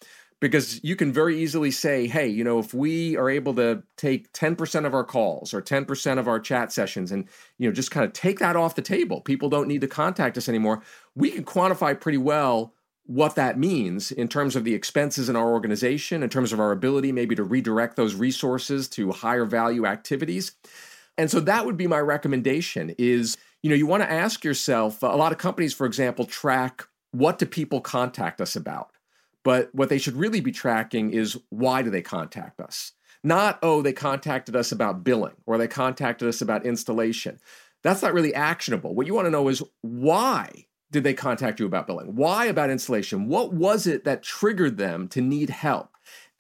Because 0.41 0.83
you 0.83 0.97
can 0.97 1.13
very 1.13 1.39
easily 1.39 1.71
say, 1.71 2.07
hey, 2.07 2.27
you 2.27 2.43
know, 2.43 2.59
if 2.59 2.73
we 2.73 3.15
are 3.15 3.29
able 3.29 3.53
to 3.57 3.83
take 3.99 4.33
10% 4.33 4.87
of 4.87 4.95
our 4.95 5.05
calls 5.05 5.53
or 5.53 5.61
10% 5.61 6.19
of 6.19 6.29
our 6.29 6.41
chat 6.41 6.73
sessions 6.73 7.13
and, 7.13 7.29
you 7.59 7.69
know, 7.69 7.75
just 7.75 7.91
kind 7.91 8.07
of 8.07 8.15
take 8.15 8.39
that 8.39 8.57
off 8.57 8.75
the 8.75 8.81
table, 8.81 9.21
people 9.21 9.51
don't 9.51 9.69
need 9.69 9.83
to 9.83 9.87
contact 9.87 10.39
us 10.39 10.49
anymore, 10.49 10.83
we 11.15 11.31
can 11.31 11.45
quantify 11.45 11.99
pretty 11.99 12.17
well 12.17 12.73
what 13.05 13.35
that 13.35 13.59
means 13.59 14.13
in 14.13 14.29
terms 14.29 14.57
of 14.57 14.65
the 14.65 14.73
expenses 14.73 15.29
in 15.29 15.37
our 15.37 15.51
organization, 15.51 16.23
in 16.23 16.31
terms 16.31 16.55
of 16.55 16.61
our 16.61 16.73
ability 16.73 17.13
maybe 17.13 17.35
to 17.35 17.43
redirect 17.43 17.97
those 17.97 18.15
resources 18.15 18.89
to 18.89 19.13
higher 19.13 19.45
value 19.45 19.85
activities. 19.85 20.53
And 21.21 21.31
so 21.31 21.39
that 21.41 21.67
would 21.67 21.77
be 21.77 21.87
my 21.87 21.99
recommendation 21.99 22.95
is, 22.97 23.37
you 23.63 23.69
know, 23.69 23.77
you 23.77 23.87
want 23.87 24.03
to 24.03 24.11
ask 24.11 24.43
yourself, 24.43 25.03
a 25.03 25.07
lot 25.09 25.33
of 25.33 25.39
companies 25.39 25.75
for 25.75 25.85
example 25.85 26.25
track 26.25 26.87
what 27.11 27.39
do 27.39 27.45
people 27.45 27.83
contact 27.83 28.41
us 28.41 28.57
about? 28.57 28.91
But 29.43 29.69
what 29.75 29.91
they 29.91 29.99
should 29.99 30.17
really 30.17 30.41
be 30.41 30.51
tracking 30.51 31.11
is 31.11 31.37
why 31.51 31.83
do 31.83 31.91
they 31.91 32.01
contact 32.01 32.59
us? 32.59 32.93
Not, 33.23 33.59
oh, 33.63 33.83
they 33.83 33.93
contacted 33.93 34.57
us 34.57 34.73
about 34.73 35.05
billing 35.05 35.35
or 35.45 35.59
they 35.59 35.69
contacted 35.69 36.27
us 36.27 36.41
about 36.41 36.65
installation. 36.65 37.39
That's 37.83 38.01
not 38.01 38.15
really 38.15 38.35
actionable. 38.35 38.95
What 38.95 39.07
you 39.07 39.13
want 39.13 39.27
to 39.27 39.31
know 39.31 39.49
is 39.49 39.63
why 39.83 40.69
did 40.91 41.05
they 41.05 41.13
contact 41.13 41.61
you 41.61 41.67
about 41.67 41.87
billing? 41.87 42.17
Why 42.17 42.47
about 42.47 42.71
installation? 42.71 43.29
What 43.29 43.53
was 43.53 43.87
it 43.87 44.05
that 44.05 44.23
triggered 44.23 44.79
them 44.79 45.07
to 45.09 45.21
need 45.21 45.51
help? 45.51 45.91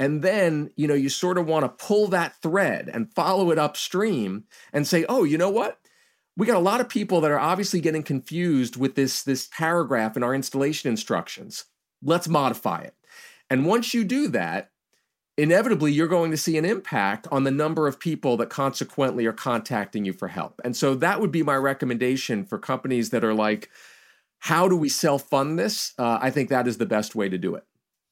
And 0.00 0.22
then, 0.22 0.70
you 0.76 0.88
know, 0.88 0.94
you 0.94 1.10
sort 1.10 1.36
of 1.36 1.46
want 1.46 1.64
to 1.64 1.86
pull 1.86 2.08
that 2.08 2.40
thread 2.40 2.90
and 2.90 3.12
follow 3.12 3.50
it 3.50 3.58
upstream 3.58 4.44
and 4.72 4.86
say, 4.86 5.04
oh, 5.10 5.24
you 5.24 5.36
know 5.36 5.50
what? 5.50 5.78
We 6.38 6.46
got 6.46 6.56
a 6.56 6.60
lot 6.60 6.80
of 6.80 6.88
people 6.88 7.20
that 7.20 7.30
are 7.30 7.38
obviously 7.38 7.82
getting 7.82 8.02
confused 8.02 8.78
with 8.78 8.94
this, 8.94 9.22
this 9.22 9.46
paragraph 9.52 10.16
in 10.16 10.22
our 10.22 10.34
installation 10.34 10.88
instructions. 10.88 11.66
Let's 12.02 12.28
modify 12.28 12.80
it. 12.80 12.94
And 13.50 13.66
once 13.66 13.92
you 13.92 14.04
do 14.04 14.28
that, 14.28 14.70
inevitably 15.36 15.92
you're 15.92 16.08
going 16.08 16.30
to 16.30 16.36
see 16.38 16.56
an 16.56 16.64
impact 16.64 17.28
on 17.30 17.44
the 17.44 17.50
number 17.50 17.86
of 17.86 18.00
people 18.00 18.38
that 18.38 18.48
consequently 18.48 19.26
are 19.26 19.34
contacting 19.34 20.06
you 20.06 20.14
for 20.14 20.28
help. 20.28 20.62
And 20.64 20.74
so 20.74 20.94
that 20.94 21.20
would 21.20 21.30
be 21.30 21.42
my 21.42 21.56
recommendation 21.56 22.46
for 22.46 22.58
companies 22.58 23.10
that 23.10 23.22
are 23.22 23.34
like, 23.34 23.68
how 24.38 24.66
do 24.66 24.78
we 24.78 24.88
self 24.88 25.28
fund 25.28 25.58
this? 25.58 25.92
Uh, 25.98 26.18
I 26.22 26.30
think 26.30 26.48
that 26.48 26.66
is 26.66 26.78
the 26.78 26.86
best 26.86 27.14
way 27.14 27.28
to 27.28 27.36
do 27.36 27.54
it. 27.54 27.64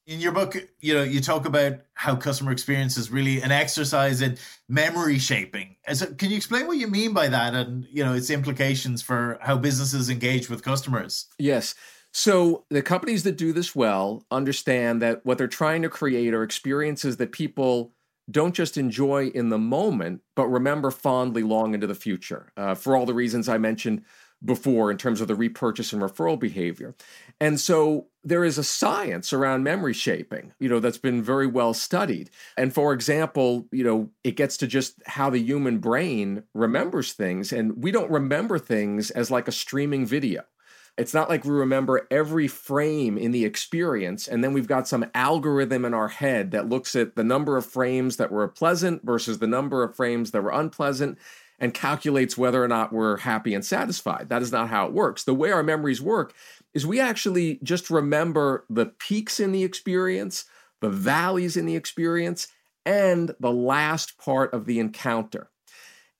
In 0.09 0.21
your 0.21 0.33
book, 0.33 0.57
you 0.81 0.95
know, 0.95 1.03
you 1.03 1.21
talk 1.21 1.45
about 1.45 1.81
how 1.93 2.17
customer 2.17 2.51
experience 2.51 2.97
is 2.97 3.11
really 3.11 3.43
an 3.43 3.53
exercise 3.53 4.23
in 4.23 4.39
memory 4.67 5.19
shaping. 5.19 5.77
So 5.93 6.07
can 6.07 6.31
you 6.31 6.37
explain 6.39 6.67
what 6.67 6.79
you 6.79 6.89
mean 6.89 7.13
by 7.13 7.29
that 7.29 7.53
and, 7.55 7.87
you 7.93 8.03
know, 8.03 8.15
its 8.15 8.31
implications 8.31 9.03
for 9.03 9.39
how 9.43 9.59
businesses 9.59 10.09
engage 10.09 10.49
with 10.49 10.63
customers? 10.63 11.27
Yes. 11.39 11.75
So 12.11 12.65
the 12.71 12.81
companies 12.81 13.25
that 13.25 13.37
do 13.37 13.53
this 13.53 13.77
well 13.77 14.25
understand 14.31 15.03
that 15.03 15.27
what 15.27 15.37
they're 15.37 15.47
trying 15.47 15.83
to 15.83 15.91
create 15.91 16.33
are 16.33 16.43
experiences 16.43 17.19
that 17.19 17.31
people 17.31 17.93
don't 18.31 18.55
just 18.55 18.79
enjoy 18.79 19.27
in 19.27 19.51
the 19.51 19.59
moment, 19.59 20.23
but 20.35 20.47
remember 20.47 20.91
fondly 20.91 21.43
long 21.43 21.75
into 21.75 21.87
the 21.87 21.95
future. 21.95 22.51
Uh, 22.57 22.75
for 22.75 22.97
all 22.97 23.05
the 23.05 23.13
reasons 23.13 23.47
I 23.47 23.59
mentioned 23.59 24.05
before 24.45 24.91
in 24.91 24.97
terms 24.97 25.21
of 25.21 25.29
the 25.29 25.35
repurchase 25.35 25.93
and 25.93 26.01
referral 26.01 26.39
behavior. 26.39 26.95
And 27.41 27.61
so 27.61 28.07
there 28.25 28.45
is 28.45 28.59
a 28.59 28.65
science 28.65 29.33
around 29.33 29.63
memory 29.63 29.95
shaping, 29.95 30.53
you 30.59 30.69
know, 30.69 30.81
that's 30.81 30.99
been 30.99 31.23
very 31.23 31.47
well 31.47 31.73
studied. 31.73 32.31
And 32.57 32.75
for 32.75 32.93
example, 32.93 33.69
you 33.71 33.85
know, 33.85 34.11
it 34.25 34.37
gets 34.37 34.57
to 34.59 34.67
just 34.67 35.01
how 35.07 35.31
the 35.31 35.39
human 35.39 35.79
brain 35.79 36.43
remembers 36.53 37.13
things 37.13 37.53
and 37.53 37.83
we 37.83 37.91
don't 37.91 38.11
remember 38.11 38.59
things 38.59 39.11
as 39.11 39.31
like 39.31 39.47
a 39.49 39.53
streaming 39.53 40.05
video. 40.05 40.43
It's 40.99 41.15
not 41.15 41.29
like 41.29 41.45
we 41.45 41.53
remember 41.53 42.09
every 42.11 42.49
frame 42.49 43.17
in 43.17 43.31
the 43.31 43.45
experience, 43.45 44.27
and 44.27 44.43
then 44.43 44.53
we've 44.53 44.67
got 44.67 44.89
some 44.89 45.09
algorithm 45.15 45.85
in 45.85 45.95
our 45.95 46.09
head 46.09 46.51
that 46.51 46.69
looks 46.69 46.97
at 46.97 47.15
the 47.15 47.23
number 47.23 47.57
of 47.57 47.65
frames 47.65 48.17
that 48.17 48.33
were 48.33 48.49
pleasant 48.49 49.05
versus 49.05 49.39
the 49.39 49.47
number 49.47 49.85
of 49.85 49.95
frames 49.95 50.33
that 50.33 50.43
were 50.43 50.51
unpleasant 50.51 51.17
and 51.59 51.75
calculates 51.75 52.39
whether 52.39 52.63
or 52.63 52.69
not 52.69 52.93
we're 52.93 53.19
happy 53.19 53.55
and 53.55 53.65
satisfied. 53.65 54.29
That 54.29 54.43
is 54.43 54.53
not 54.53 54.69
how 54.69 54.87
it 54.87 54.93
works. 54.93 55.25
The 55.25 55.35
way 55.35 55.51
our 55.51 55.63
memories 55.63 56.01
work 56.01 56.33
is 56.75 56.87
we 56.87 57.01
actually 57.01 57.59
just 57.63 57.91
remember 57.91 58.65
the 58.71 58.87
peaks 58.87 59.41
in 59.41 59.53
the 59.53 59.65
experience, 59.65 60.45
the 60.81 60.91
valleys 60.91 61.57
in 61.57 61.67
the 61.67 61.77
experience, 61.77 62.49
and 62.87 63.35
the 63.41 63.51
last 63.51 64.17
part 64.19 64.53
of 64.55 64.67
the 64.67 64.79
encounter. 64.79 65.51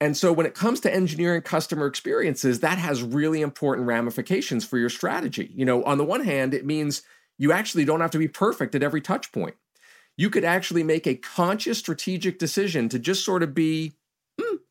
And 0.01 0.17
so 0.17 0.33
when 0.33 0.47
it 0.47 0.55
comes 0.55 0.81
to 0.81 0.95
engineering 0.95 1.43
customer 1.43 1.87
experiences, 1.87 2.61
that 2.61 2.79
has 2.79 3.03
really 3.03 3.41
important 3.41 3.87
ramifications 3.87 4.65
for 4.65 4.79
your 4.79 4.91
strategy. 4.91 5.51
You 5.55 5.65
know, 5.65 5.83
on 5.85 5.99
the 5.99 6.05
one 6.05 6.25
hand, 6.25 6.55
it 6.55 6.65
means 6.65 7.03
you 7.37 7.53
actually 7.53 7.85
don't 7.85 8.01
have 8.01 8.13
to 8.13 8.19
be 8.19 8.29
perfect 8.29 8.75
at 8.75 8.83
every 8.83 9.01
touch 9.01 9.33
point. 9.33 9.57
You 10.17 10.31
could 10.31 10.45
actually 10.45 10.83
make 10.83 11.07
a 11.07 11.15
conscious 11.15 11.79
strategic 11.79 12.39
decision 12.39 12.89
to 12.91 12.99
just 12.99 13.25
sort 13.25 13.43
of 13.43 13.55
be 13.55 13.95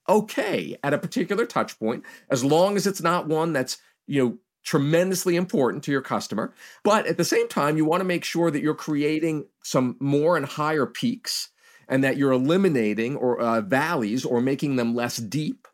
okay 0.09 0.75
at 0.83 0.93
a 0.93 0.97
particular 0.97 1.45
touch 1.45 1.77
point 1.79 2.03
as 2.29 2.43
long 2.43 2.75
as 2.75 2.87
it's 2.87 3.01
not 3.01 3.27
one 3.27 3.53
that's 3.53 3.77
you 4.05 4.23
know 4.23 4.37
tremendously 4.63 5.35
important 5.35 5.83
to 5.83 5.91
your 5.91 6.01
customer 6.01 6.53
but 6.83 7.05
at 7.07 7.17
the 7.17 7.25
same 7.25 7.47
time 7.47 7.77
you 7.77 7.85
want 7.85 8.01
to 8.01 8.05
make 8.05 8.23
sure 8.23 8.51
that 8.51 8.61
you're 8.61 8.75
creating 8.75 9.45
some 9.63 9.95
more 9.99 10.35
and 10.35 10.45
higher 10.45 10.85
peaks 10.85 11.49
and 11.87 12.03
that 12.03 12.17
you're 12.17 12.33
eliminating 12.33 13.15
or 13.15 13.39
uh, 13.39 13.61
valleys 13.61 14.25
or 14.25 14.41
making 14.41 14.75
them 14.75 14.93
less 14.93 15.17
deep 15.17 15.67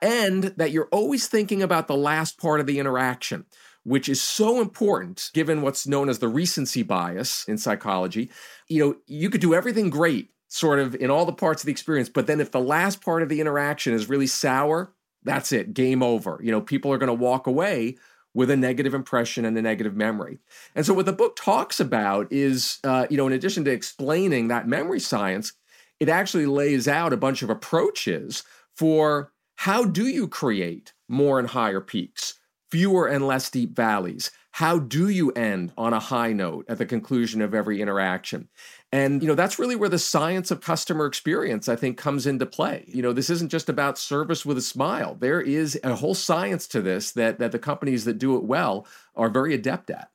and 0.00 0.44
that 0.56 0.70
you're 0.70 0.88
always 0.92 1.26
thinking 1.26 1.62
about 1.62 1.88
the 1.88 1.96
last 1.96 2.38
part 2.38 2.60
of 2.60 2.66
the 2.66 2.78
interaction 2.78 3.44
which 3.86 4.08
is 4.08 4.20
so 4.20 4.60
important 4.60 5.30
given 5.32 5.62
what's 5.62 5.86
known 5.86 6.08
as 6.08 6.18
the 6.18 6.26
recency 6.26 6.82
bias 6.82 7.44
in 7.46 7.56
psychology. 7.56 8.28
You 8.66 8.84
know, 8.84 8.96
you 9.06 9.30
could 9.30 9.40
do 9.40 9.54
everything 9.54 9.90
great 9.90 10.30
sort 10.48 10.78
of 10.78 10.94
in 10.94 11.10
all 11.10 11.24
the 11.24 11.32
parts 11.32 11.62
of 11.62 11.66
the 11.66 11.72
experience, 11.72 12.08
but 12.08 12.26
then 12.26 12.40
if 12.40 12.50
the 12.50 12.60
last 12.60 13.02
part 13.02 13.22
of 13.22 13.28
the 13.28 13.40
interaction 13.40 13.92
is 13.92 14.08
really 14.08 14.26
sour, 14.26 14.92
that's 15.24 15.52
it, 15.52 15.74
game 15.74 16.02
over. 16.02 16.40
You 16.42 16.52
know, 16.52 16.60
people 16.60 16.92
are 16.92 16.98
going 16.98 17.08
to 17.08 17.14
walk 17.14 17.46
away 17.46 17.96
with 18.36 18.50
a 18.50 18.56
negative 18.56 18.92
impression 18.94 19.46
and 19.46 19.56
a 19.56 19.62
negative 19.62 19.96
memory. 19.96 20.38
And 20.74 20.84
so, 20.84 20.94
what 20.94 21.06
the 21.06 21.12
book 21.12 21.36
talks 21.36 21.80
about 21.80 22.30
is, 22.30 22.78
uh, 22.84 23.06
you 23.10 23.16
know, 23.16 23.26
in 23.26 23.32
addition 23.32 23.64
to 23.64 23.70
explaining 23.70 24.48
that 24.48 24.68
memory 24.68 25.00
science, 25.00 25.54
it 25.98 26.08
actually 26.08 26.46
lays 26.46 26.86
out 26.86 27.12
a 27.12 27.16
bunch 27.16 27.42
of 27.42 27.50
approaches 27.50 28.42
for 28.74 29.32
how 29.56 29.84
do 29.84 30.06
you 30.06 30.28
create 30.28 30.92
more 31.08 31.38
and 31.38 31.48
higher 31.48 31.80
peaks, 31.80 32.34
fewer 32.70 33.06
and 33.06 33.26
less 33.26 33.48
deep 33.50 33.74
valleys? 33.74 34.30
How 34.52 34.78
do 34.78 35.08
you 35.08 35.30
end 35.32 35.72
on 35.76 35.92
a 35.92 36.00
high 36.00 36.32
note 36.32 36.66
at 36.68 36.78
the 36.78 36.86
conclusion 36.86 37.40
of 37.42 37.54
every 37.54 37.80
interaction? 37.80 38.48
And 38.92 39.20
you 39.20 39.28
know 39.28 39.34
that's 39.34 39.58
really 39.58 39.74
where 39.74 39.88
the 39.88 39.98
science 39.98 40.50
of 40.50 40.60
customer 40.60 41.06
experience 41.06 41.68
I 41.68 41.76
think 41.76 41.98
comes 41.98 42.26
into 42.26 42.46
play. 42.46 42.84
You 42.86 43.02
know, 43.02 43.12
this 43.12 43.30
isn't 43.30 43.50
just 43.50 43.68
about 43.68 43.98
service 43.98 44.46
with 44.46 44.56
a 44.56 44.62
smile. 44.62 45.16
There 45.18 45.40
is 45.40 45.78
a 45.82 45.96
whole 45.96 46.14
science 46.14 46.66
to 46.68 46.80
this 46.80 47.10
that 47.12 47.38
that 47.38 47.52
the 47.52 47.58
companies 47.58 48.04
that 48.04 48.18
do 48.18 48.36
it 48.36 48.44
well 48.44 48.86
are 49.16 49.28
very 49.28 49.54
adept 49.54 49.90
at. 49.90 50.10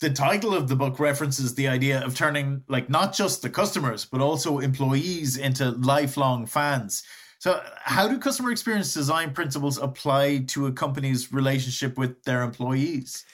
The 0.00 0.10
title 0.10 0.54
of 0.54 0.68
the 0.68 0.76
book 0.76 0.98
references 0.98 1.54
the 1.54 1.68
idea 1.68 2.04
of 2.04 2.14
turning 2.14 2.62
like 2.68 2.88
not 2.88 3.12
just 3.12 3.42
the 3.42 3.50
customers 3.50 4.04
but 4.04 4.20
also 4.20 4.58
employees 4.58 5.36
into 5.36 5.72
lifelong 5.72 6.46
fans. 6.46 7.02
So, 7.38 7.60
how 7.82 8.06
do 8.06 8.18
customer 8.20 8.52
experience 8.52 8.94
design 8.94 9.32
principles 9.32 9.76
apply 9.76 10.44
to 10.48 10.68
a 10.68 10.72
company's 10.72 11.32
relationship 11.32 11.98
with 11.98 12.22
their 12.22 12.42
employees? 12.42 13.24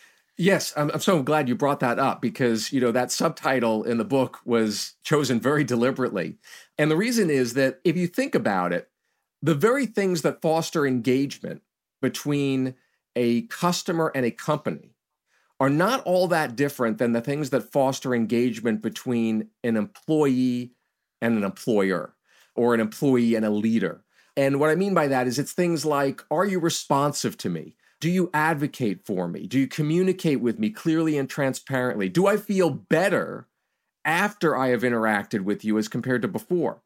Yes, 0.41 0.73
I'm, 0.77 0.91
I'm 0.93 1.01
so 1.01 1.23
glad 1.23 1.49
you 1.49 1.57
brought 1.57 1.81
that 1.81 1.99
up 1.99 2.23
because, 2.23 2.73
you 2.73 2.81
know, 2.81 2.93
that 2.93 3.11
subtitle 3.11 3.83
in 3.83 3.99
the 3.99 4.05
book 4.05 4.39
was 4.45 4.95
chosen 5.03 5.41
very 5.41 5.65
deliberately. 5.65 6.37
And 6.79 6.91
the 6.91 6.97
reason 6.97 7.29
is 7.29 7.55
that 7.55 7.81
if 7.85 7.97
you 7.97 8.07
think 8.07 8.35
about 8.37 8.73
it, 8.73 8.89
the 9.43 9.55
very 9.55 9.87
things 9.87 10.23
that 10.23 10.41
foster 10.43 10.87
engagement 10.87 11.63
between 12.01 12.75
a 13.17 13.43
customer 13.43 14.13
and 14.15 14.25
a 14.25 14.31
company 14.31 14.95
are 15.61 15.71
not 15.71 16.03
all 16.05 16.29
that 16.29 16.57
different 16.57 16.99
than 16.99 17.13
the 17.15 17.23
things 17.23 17.51
that 17.51 17.73
foster 17.73 18.15
engagement 18.15 18.83
between 18.83 19.49
an 19.65 19.77
employee 19.77 20.73
and 21.23 21.37
an 21.39 21.45
employer 21.45 22.15
or 22.57 22.75
an 22.75 22.81
employee 22.81 23.37
and 23.37 23.47
a 23.47 23.51
leader. 23.51 24.05
And 24.37 24.61
what 24.61 24.71
I 24.71 24.77
mean 24.77 24.95
by 24.95 25.09
that 25.09 25.29
is 25.29 25.39
it's 25.39 25.53
things 25.53 25.87
like 25.87 26.25
Are 26.31 26.47
you 26.47 26.61
responsive 26.61 27.39
to 27.39 27.51
me? 27.51 27.77
Do 28.01 28.09
you 28.09 28.31
advocate 28.33 29.05
for 29.05 29.27
me? 29.27 29.47
Do 29.47 29.59
you 29.59 29.67
communicate 29.67 30.41
with 30.41 30.59
me 30.59 30.71
clearly 30.71 31.19
and 31.19 31.29
transparently? 31.29 32.09
Do 32.09 32.27
I 32.27 32.37
feel 32.37 32.71
better 32.71 33.49
after 34.05 34.57
I 34.57 34.69
have 34.69 34.83
interacted 34.83 35.41
with 35.41 35.65
you 35.65 35.79
as 35.79 35.89
compared 35.89 36.23
to 36.23 36.29
before? 36.29 36.83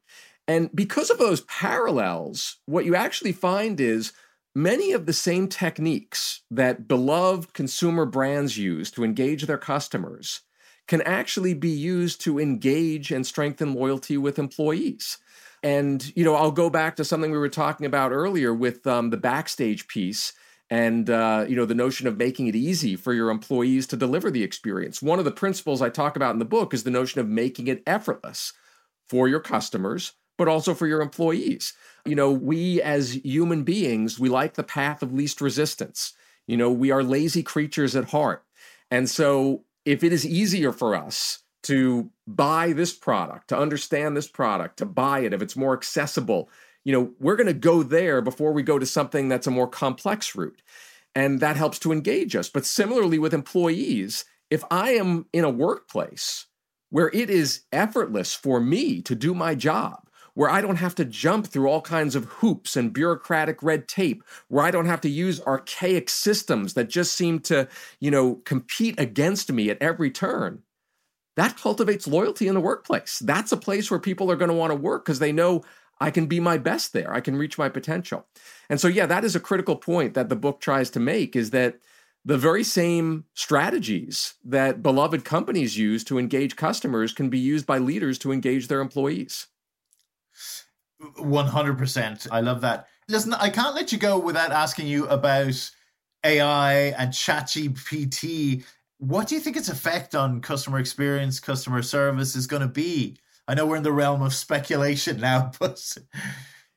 And 0.48 0.70
because 0.74 1.10
of 1.10 1.18
those 1.18 1.42
parallels, 1.42 2.56
what 2.66 2.84
you 2.84 2.96
actually 2.96 3.32
find 3.32 3.78
is 3.80 4.12
many 4.54 4.92
of 4.92 5.06
the 5.06 5.12
same 5.12 5.48
techniques 5.48 6.42
that 6.50 6.88
beloved 6.88 7.52
consumer 7.52 8.06
brands 8.06 8.58
use 8.58 8.90
to 8.92 9.04
engage 9.04 9.44
their 9.44 9.58
customers 9.58 10.40
can 10.88 11.02
actually 11.02 11.54
be 11.54 11.70
used 11.70 12.20
to 12.22 12.40
engage 12.40 13.12
and 13.12 13.26
strengthen 13.26 13.74
loyalty 13.74 14.16
with 14.16 14.38
employees. 14.38 15.18
And, 15.62 16.12
you 16.16 16.24
know, 16.24 16.34
I'll 16.34 16.50
go 16.50 16.68
back 16.70 16.96
to 16.96 17.04
something 17.04 17.30
we 17.30 17.38
were 17.38 17.48
talking 17.48 17.86
about 17.86 18.10
earlier 18.10 18.52
with 18.52 18.84
um, 18.86 19.10
the 19.10 19.16
backstage 19.16 19.86
piece 19.86 20.32
and 20.72 21.10
uh, 21.10 21.44
you 21.46 21.54
know 21.54 21.66
the 21.66 21.74
notion 21.74 22.06
of 22.06 22.16
making 22.16 22.46
it 22.46 22.56
easy 22.56 22.96
for 22.96 23.12
your 23.12 23.28
employees 23.28 23.86
to 23.88 23.96
deliver 23.96 24.30
the 24.30 24.42
experience. 24.42 25.02
One 25.02 25.18
of 25.18 25.26
the 25.26 25.30
principles 25.30 25.82
I 25.82 25.90
talk 25.90 26.16
about 26.16 26.32
in 26.32 26.38
the 26.38 26.46
book 26.46 26.72
is 26.72 26.82
the 26.82 26.90
notion 26.90 27.20
of 27.20 27.28
making 27.28 27.66
it 27.66 27.82
effortless 27.86 28.54
for 29.06 29.28
your 29.28 29.38
customers, 29.38 30.12
but 30.38 30.48
also 30.48 30.72
for 30.72 30.86
your 30.86 31.02
employees. 31.02 31.74
You 32.06 32.14
know, 32.14 32.32
we 32.32 32.80
as 32.80 33.20
human 33.22 33.64
beings, 33.64 34.18
we 34.18 34.30
like 34.30 34.54
the 34.54 34.62
path 34.62 35.02
of 35.02 35.12
least 35.12 35.42
resistance. 35.42 36.14
You 36.46 36.56
know, 36.56 36.70
we 36.70 36.90
are 36.90 37.02
lazy 37.02 37.42
creatures 37.42 37.94
at 37.94 38.08
heart. 38.08 38.42
And 38.90 39.10
so 39.10 39.64
if 39.84 40.02
it 40.02 40.10
is 40.10 40.24
easier 40.24 40.72
for 40.72 40.96
us 40.96 41.40
to 41.64 42.10
buy 42.26 42.72
this 42.72 42.94
product, 42.94 43.48
to 43.48 43.58
understand 43.58 44.16
this 44.16 44.26
product, 44.26 44.78
to 44.78 44.86
buy 44.86 45.20
it, 45.20 45.34
if 45.34 45.42
it's 45.42 45.54
more 45.54 45.74
accessible, 45.74 46.48
you 46.84 46.92
know, 46.92 47.12
we're 47.20 47.36
going 47.36 47.46
to 47.46 47.52
go 47.52 47.82
there 47.82 48.20
before 48.20 48.52
we 48.52 48.62
go 48.62 48.78
to 48.78 48.86
something 48.86 49.28
that's 49.28 49.46
a 49.46 49.52
more 49.52 49.68
complex 49.68 50.34
route. 50.34 50.62
And 51.14 51.40
that 51.40 51.56
helps 51.56 51.78
to 51.80 51.92
engage 51.92 52.34
us. 52.34 52.48
But 52.48 52.64
similarly 52.64 53.18
with 53.18 53.34
employees, 53.34 54.24
if 54.50 54.64
I 54.70 54.92
am 54.92 55.26
in 55.32 55.44
a 55.44 55.50
workplace 55.50 56.46
where 56.90 57.10
it 57.14 57.30
is 57.30 57.62
effortless 57.72 58.34
for 58.34 58.60
me 58.60 59.00
to 59.02 59.14
do 59.14 59.34
my 59.34 59.54
job, 59.54 60.08
where 60.34 60.50
I 60.50 60.60
don't 60.60 60.76
have 60.76 60.94
to 60.96 61.04
jump 61.04 61.46
through 61.46 61.68
all 61.68 61.82
kinds 61.82 62.14
of 62.14 62.24
hoops 62.24 62.76
and 62.76 62.92
bureaucratic 62.92 63.62
red 63.62 63.86
tape, 63.86 64.24
where 64.48 64.64
I 64.64 64.70
don't 64.70 64.86
have 64.86 65.00
to 65.02 65.10
use 65.10 65.42
archaic 65.42 66.08
systems 66.08 66.74
that 66.74 66.88
just 66.88 67.14
seem 67.14 67.40
to, 67.40 67.68
you 68.00 68.10
know, 68.10 68.36
compete 68.44 68.98
against 68.98 69.52
me 69.52 69.68
at 69.70 69.80
every 69.80 70.10
turn. 70.10 70.62
That 71.36 71.56
cultivates 71.56 72.06
loyalty 72.06 72.48
in 72.48 72.54
the 72.54 72.60
workplace. 72.60 73.18
That's 73.20 73.52
a 73.52 73.56
place 73.56 73.90
where 73.90 74.00
people 74.00 74.30
are 74.30 74.36
going 74.36 74.50
to 74.50 74.56
want 74.56 74.70
to 74.70 74.76
work 74.76 75.04
because 75.04 75.18
they 75.18 75.32
know 75.32 75.62
I 76.02 76.10
can 76.10 76.26
be 76.26 76.40
my 76.40 76.58
best 76.58 76.92
there. 76.92 77.14
I 77.14 77.20
can 77.20 77.36
reach 77.36 77.56
my 77.56 77.68
potential. 77.68 78.26
And 78.68 78.80
so, 78.80 78.88
yeah, 78.88 79.06
that 79.06 79.24
is 79.24 79.36
a 79.36 79.40
critical 79.40 79.76
point 79.76 80.14
that 80.14 80.28
the 80.28 80.34
book 80.34 80.60
tries 80.60 80.90
to 80.90 81.00
make 81.00 81.36
is 81.36 81.50
that 81.50 81.76
the 82.24 82.36
very 82.36 82.64
same 82.64 83.24
strategies 83.34 84.34
that 84.44 84.82
beloved 84.82 85.24
companies 85.24 85.78
use 85.78 86.02
to 86.04 86.18
engage 86.18 86.56
customers 86.56 87.12
can 87.12 87.30
be 87.30 87.38
used 87.38 87.66
by 87.66 87.78
leaders 87.78 88.18
to 88.18 88.32
engage 88.32 88.66
their 88.66 88.80
employees. 88.80 89.46
100%. 91.00 92.28
I 92.32 92.40
love 92.40 92.60
that. 92.62 92.88
Listen, 93.08 93.34
I 93.34 93.48
can't 93.48 93.76
let 93.76 93.92
you 93.92 93.98
go 93.98 94.18
without 94.18 94.50
asking 94.50 94.88
you 94.88 95.06
about 95.06 95.70
AI 96.24 96.74
and 96.98 97.12
ChatGPT. 97.12 98.64
What 98.98 99.28
do 99.28 99.36
you 99.36 99.40
think 99.40 99.56
its 99.56 99.68
effect 99.68 100.16
on 100.16 100.40
customer 100.40 100.80
experience, 100.80 101.38
customer 101.38 101.80
service 101.80 102.34
is 102.34 102.48
going 102.48 102.62
to 102.62 102.68
be? 102.68 103.18
I 103.48 103.54
know 103.54 103.66
we're 103.66 103.76
in 103.76 103.82
the 103.82 103.92
realm 103.92 104.22
of 104.22 104.34
speculation 104.34 105.20
now, 105.20 105.50
but 105.60 105.96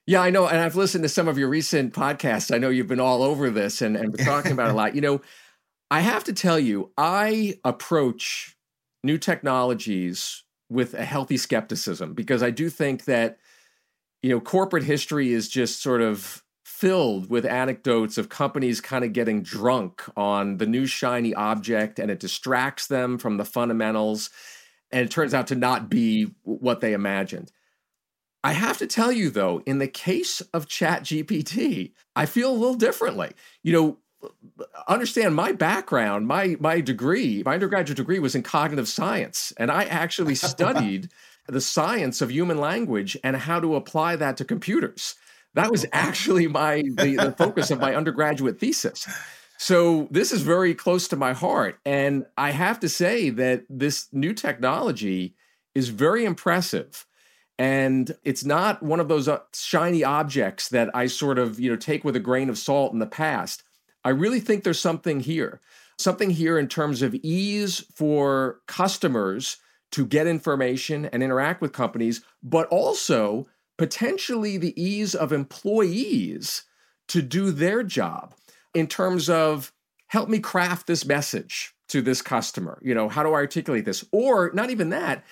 yeah, 0.07 0.21
I 0.21 0.29
know. 0.29 0.47
And 0.47 0.59
I've 0.59 0.75
listened 0.75 1.03
to 1.03 1.09
some 1.09 1.27
of 1.27 1.37
your 1.37 1.49
recent 1.49 1.93
podcasts. 1.93 2.53
I 2.53 2.57
know 2.57 2.69
you've 2.69 2.87
been 2.87 2.99
all 2.99 3.23
over 3.23 3.49
this 3.49 3.81
and, 3.81 3.95
and 3.95 4.17
talking 4.19 4.51
about 4.51 4.71
a 4.71 4.73
lot. 4.73 4.95
You 4.95 5.01
know, 5.01 5.21
I 5.89 6.01
have 6.01 6.23
to 6.25 6.33
tell 6.33 6.59
you, 6.59 6.91
I 6.97 7.55
approach 7.63 8.55
new 9.03 9.17
technologies 9.17 10.43
with 10.69 10.93
a 10.93 11.05
healthy 11.05 11.37
skepticism 11.37 12.13
because 12.13 12.41
I 12.41 12.49
do 12.49 12.69
think 12.69 13.05
that, 13.05 13.37
you 14.23 14.31
know, 14.31 14.39
corporate 14.39 14.83
history 14.83 15.31
is 15.31 15.47
just 15.47 15.81
sort 15.81 16.01
of 16.01 16.43
filled 16.65 17.29
with 17.29 17.45
anecdotes 17.45 18.17
of 18.17 18.29
companies 18.29 18.81
kind 18.81 19.05
of 19.05 19.13
getting 19.13 19.41
drunk 19.41 20.03
on 20.17 20.57
the 20.57 20.65
new 20.65 20.85
shiny 20.85 21.33
object 21.33 21.99
and 21.99 22.11
it 22.11 22.19
distracts 22.19 22.87
them 22.87 23.17
from 23.17 23.37
the 23.37 23.45
fundamentals 23.45 24.29
and 24.95 25.03
it 25.03 25.11
turns 25.11 25.33
out 25.33 25.47
to 25.47 25.55
not 25.55 25.89
be 25.89 26.31
what 26.43 26.79
they 26.79 26.93
imagined. 26.93 27.51
I 28.45 28.53
have 28.53 28.77
to 28.77 28.87
tell 28.87 29.11
you 29.11 29.29
though, 29.29 29.61
in 29.65 29.79
the 29.79 29.89
case 29.89 30.39
of 30.53 30.67
ChatGPT, 30.67 31.91
I 32.15 32.25
feel 32.25 32.49
a 32.49 32.53
little 32.53 32.75
differently. 32.75 33.31
You 33.61 33.73
know, 33.73 33.97
uh, 34.23 34.63
understand 34.87 35.35
my 35.35 35.51
background, 35.51 36.27
my 36.27 36.55
my 36.61 36.79
degree, 36.79 37.43
my 37.43 37.55
undergraduate 37.55 37.97
degree 37.97 38.19
was 38.19 38.35
in 38.35 38.43
cognitive 38.43 38.87
science, 38.87 39.51
and 39.57 39.69
I 39.69 39.83
actually 39.83 40.35
studied 40.53 41.09
the 41.47 41.61
science 41.61 42.21
of 42.21 42.31
human 42.31 42.57
language 42.57 43.17
and 43.21 43.35
how 43.35 43.59
to 43.59 43.75
apply 43.75 44.15
that 44.15 44.37
to 44.37 44.45
computers. 44.45 45.15
That 45.55 45.71
was 45.71 45.85
actually 45.91 46.47
my 46.47 46.83
the, 46.83 47.17
the 47.17 47.35
focus 47.37 47.69
of 47.69 47.81
my 47.81 47.93
undergraduate 47.99 48.61
thesis. 48.61 49.05
So 49.57 50.07
this 50.11 50.31
is 50.31 50.41
very 50.41 50.73
close 50.73 51.07
to 51.09 51.15
my 51.15 51.33
heart. 51.33 51.79
And 51.85 52.25
I 52.37 52.51
have 52.51 52.79
to 52.81 52.89
say 52.89 53.29
that 53.31 53.63
this 53.69 54.07
new 54.11 54.33
technology 54.33 55.35
is 55.73 55.89
very 55.89 56.25
impressive. 56.25 57.05
And 57.57 58.15
it's 58.23 58.43
not 58.43 58.83
one 58.83 58.99
of 58.99 59.07
those 59.07 59.27
uh, 59.27 59.39
shiny 59.53 60.03
objects 60.03 60.69
that 60.69 60.89
I 60.93 61.07
sort 61.07 61.39
of, 61.39 61.59
you 61.59 61.69
know, 61.69 61.77
take 61.77 62.03
with 62.03 62.15
a 62.15 62.19
grain 62.19 62.49
of 62.49 62.57
salt 62.57 62.91
in 62.91 62.99
the 62.99 63.05
past. 63.05 63.63
I 64.03 64.09
really 64.09 64.41
think 64.41 64.63
there's 64.63 64.79
something 64.79 65.21
here. 65.21 65.61
Something 65.97 66.31
here 66.31 66.59
in 66.59 66.67
terms 66.67 67.01
of 67.01 67.15
ease 67.15 67.85
for 67.95 68.59
customers 68.67 69.57
to 69.93 70.05
get 70.05 70.27
information 70.27 71.05
and 71.05 71.23
interact 71.23 71.61
with 71.61 71.71
companies, 71.71 72.21
but 72.43 72.67
also 72.67 73.47
potentially 73.77 74.57
the 74.57 74.79
ease 74.81 75.15
of 75.15 75.31
employees 75.31 76.63
to 77.07 77.21
do 77.21 77.51
their 77.51 77.83
job 77.83 78.33
in 78.75 78.87
terms 78.87 79.29
of 79.29 79.71
help 80.07 80.29
me 80.29 80.39
craft 80.39 80.87
this 80.87 81.05
message 81.05 81.73
to 81.89 82.01
this 82.01 82.21
customer. 82.21 82.79
You 82.83 82.93
know, 82.93 83.09
how 83.09 83.23
do 83.23 83.29
I 83.29 83.35
articulate 83.35 83.85
this? 83.85 84.05
Or 84.11 84.51
not 84.53 84.69
even 84.69 84.89
that, 84.89 85.23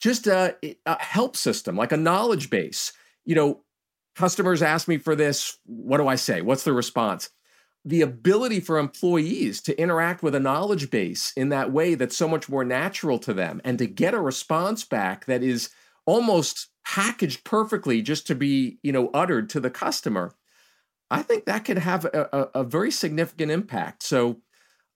just 0.00 0.26
a, 0.26 0.56
a 0.86 1.02
help 1.02 1.36
system, 1.36 1.76
like 1.76 1.92
a 1.92 1.96
knowledge 1.96 2.48
base. 2.48 2.92
You 3.24 3.34
know, 3.34 3.60
customers 4.16 4.62
ask 4.62 4.88
me 4.88 4.98
for 4.98 5.14
this. 5.14 5.58
What 5.64 5.98
do 5.98 6.08
I 6.08 6.16
say? 6.16 6.40
What's 6.40 6.64
the 6.64 6.72
response? 6.72 7.30
the 7.84 8.02
ability 8.02 8.60
for 8.60 8.78
employees 8.78 9.60
to 9.60 9.78
interact 9.78 10.22
with 10.22 10.34
a 10.34 10.40
knowledge 10.40 10.90
base 10.90 11.32
in 11.36 11.48
that 11.48 11.72
way 11.72 11.94
that's 11.94 12.16
so 12.16 12.28
much 12.28 12.48
more 12.48 12.64
natural 12.64 13.18
to 13.18 13.34
them 13.34 13.60
and 13.64 13.78
to 13.78 13.86
get 13.86 14.14
a 14.14 14.20
response 14.20 14.84
back 14.84 15.24
that 15.24 15.42
is 15.42 15.70
almost 16.06 16.68
packaged 16.84 17.44
perfectly 17.44 18.00
just 18.02 18.26
to 18.26 18.34
be 18.34 18.78
you 18.82 18.92
know 18.92 19.10
uttered 19.12 19.48
to 19.48 19.60
the 19.60 19.70
customer 19.70 20.32
i 21.12 21.22
think 21.22 21.44
that 21.44 21.64
could 21.64 21.78
have 21.78 22.04
a, 22.06 22.28
a, 22.32 22.60
a 22.60 22.64
very 22.64 22.90
significant 22.90 23.50
impact 23.50 24.02
so 24.02 24.38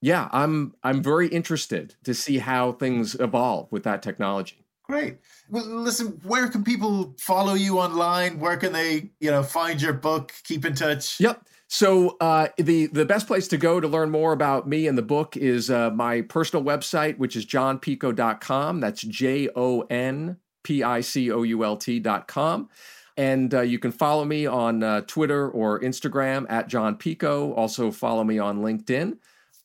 yeah 0.00 0.28
i'm 0.32 0.74
i'm 0.82 1.02
very 1.02 1.28
interested 1.28 1.94
to 2.04 2.14
see 2.14 2.38
how 2.38 2.72
things 2.72 3.14
evolve 3.20 3.70
with 3.70 3.84
that 3.84 4.02
technology 4.02 4.66
Great. 4.88 5.18
Well, 5.50 5.64
listen, 5.64 6.20
where 6.22 6.46
can 6.48 6.62
people 6.62 7.14
follow 7.18 7.54
you 7.54 7.80
online? 7.80 8.38
Where 8.38 8.56
can 8.56 8.72
they, 8.72 9.10
you 9.18 9.32
know, 9.32 9.42
find 9.42 9.82
your 9.82 9.92
book? 9.92 10.32
Keep 10.44 10.64
in 10.64 10.76
touch. 10.76 11.18
Yep. 11.18 11.44
So 11.68 12.16
uh, 12.20 12.48
the 12.56 12.86
the 12.86 13.04
best 13.04 13.26
place 13.26 13.48
to 13.48 13.56
go 13.56 13.80
to 13.80 13.88
learn 13.88 14.10
more 14.10 14.32
about 14.32 14.68
me 14.68 14.86
and 14.86 14.96
the 14.96 15.02
book 15.02 15.36
is 15.36 15.70
uh, 15.70 15.90
my 15.90 16.20
personal 16.22 16.64
website, 16.64 17.18
which 17.18 17.34
is 17.34 17.44
jonpicoult.com. 17.44 18.78
That's 18.78 19.02
J 19.02 19.48
O 19.56 19.80
N 19.90 20.36
P 20.62 20.84
I 20.84 21.00
C 21.00 21.32
O 21.32 21.42
U 21.42 21.64
L 21.64 21.76
T.com. 21.76 22.68
And 23.16 23.54
uh, 23.54 23.62
you 23.62 23.78
can 23.78 23.92
follow 23.92 24.24
me 24.24 24.46
on 24.46 24.82
uh, 24.82 25.00
Twitter 25.02 25.48
or 25.48 25.80
Instagram 25.80 26.46
at 26.50 26.68
Jon 26.68 26.96
Picoult. 26.96 27.56
Also 27.56 27.90
follow 27.90 28.24
me 28.24 28.38
on 28.38 28.60
LinkedIn. 28.60 29.16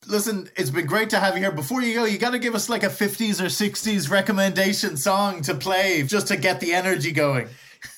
Listen, 0.07 0.49
it's 0.55 0.71
been 0.71 0.87
great 0.87 1.11
to 1.11 1.19
have 1.19 1.35
you 1.35 1.41
here. 1.41 1.51
Before 1.51 1.81
you 1.81 1.93
go, 1.93 2.05
you 2.05 2.17
got 2.17 2.31
to 2.31 2.39
give 2.39 2.55
us 2.55 2.69
like 2.69 2.83
a 2.83 2.87
50s 2.87 3.39
or 3.39 3.45
60s 3.45 4.09
recommendation 4.09 4.97
song 4.97 5.41
to 5.43 5.53
play 5.53 6.03
just 6.03 6.27
to 6.27 6.37
get 6.37 6.59
the 6.59 6.73
energy 6.73 7.11
going. 7.11 7.47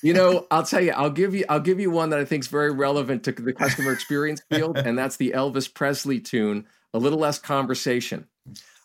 You 0.02 0.12
know, 0.12 0.46
I'll 0.50 0.64
tell 0.64 0.82
you, 0.82 0.92
I'll 0.92 1.10
give 1.10 1.34
you, 1.34 1.44
I'll 1.48 1.60
give 1.60 1.80
you 1.80 1.90
one 1.90 2.10
that 2.10 2.18
I 2.18 2.24
think 2.24 2.42
is 2.42 2.48
very 2.48 2.72
relevant 2.72 3.24
to 3.24 3.32
the 3.32 3.52
customer 3.52 3.92
experience 3.92 4.42
field, 4.50 4.76
and 4.78 4.98
that's 4.98 5.16
the 5.16 5.32
Elvis 5.32 5.72
Presley 5.72 6.20
tune, 6.20 6.66
"A 6.92 6.98
Little 6.98 7.18
Less 7.18 7.38
Conversation." 7.38 8.26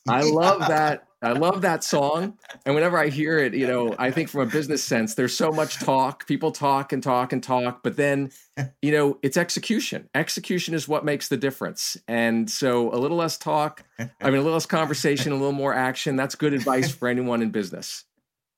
I 0.08 0.22
love 0.24 0.60
that. 0.68 1.08
I 1.22 1.34
love 1.34 1.62
that 1.62 1.84
song. 1.84 2.38
And 2.66 2.76
whenever 2.76 2.98
I 2.98 3.10
hear 3.10 3.40
it, 3.40 3.54
you 3.54 3.68
know, 3.68 3.94
I 4.00 4.10
think 4.10 4.30
from 4.30 4.42
a 4.42 4.46
business 4.46 4.84
sense, 4.84 5.16
there's 5.16 5.36
so 5.36 5.52
much 5.52 5.80
talk. 5.80 6.26
People 6.28 6.52
talk 6.52 6.94
and 6.94 7.04
talk 7.04 7.34
and 7.34 7.44
talk, 7.44 7.84
but 7.84 7.98
then, 7.98 8.32
you 8.82 8.92
know, 8.92 9.18
it's 9.22 9.36
execution. 9.36 10.10
Execution 10.16 10.74
is 10.74 10.88
what 10.88 11.04
makes 11.04 11.28
the 11.28 11.38
difference. 11.38 11.98
And 12.08 12.50
so 12.50 12.94
a 12.94 12.98
little 12.98 13.18
less 13.18 13.38
talk, 13.38 13.84
I 14.00 14.04
mean, 14.04 14.36
a 14.36 14.38
little 14.38 14.54
less 14.54 14.66
conversation, 14.66 15.34
a 15.34 15.36
little 15.36 15.52
more 15.52 15.74
action. 15.74 16.16
That's 16.16 16.36
good 16.36 16.54
advice 16.54 16.92
for 16.92 17.08
anyone 17.10 17.42
in 17.42 17.52
business. 17.52 18.06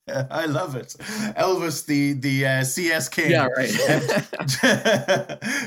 I 0.32 0.46
love 0.46 0.76
it, 0.76 0.96
Elvis, 1.38 1.86
the 1.86 2.14
the 2.14 2.46
uh, 2.46 2.64
CS 2.64 3.08
King. 3.08 3.32
Yeah, 3.32 3.48
right. 3.56 3.70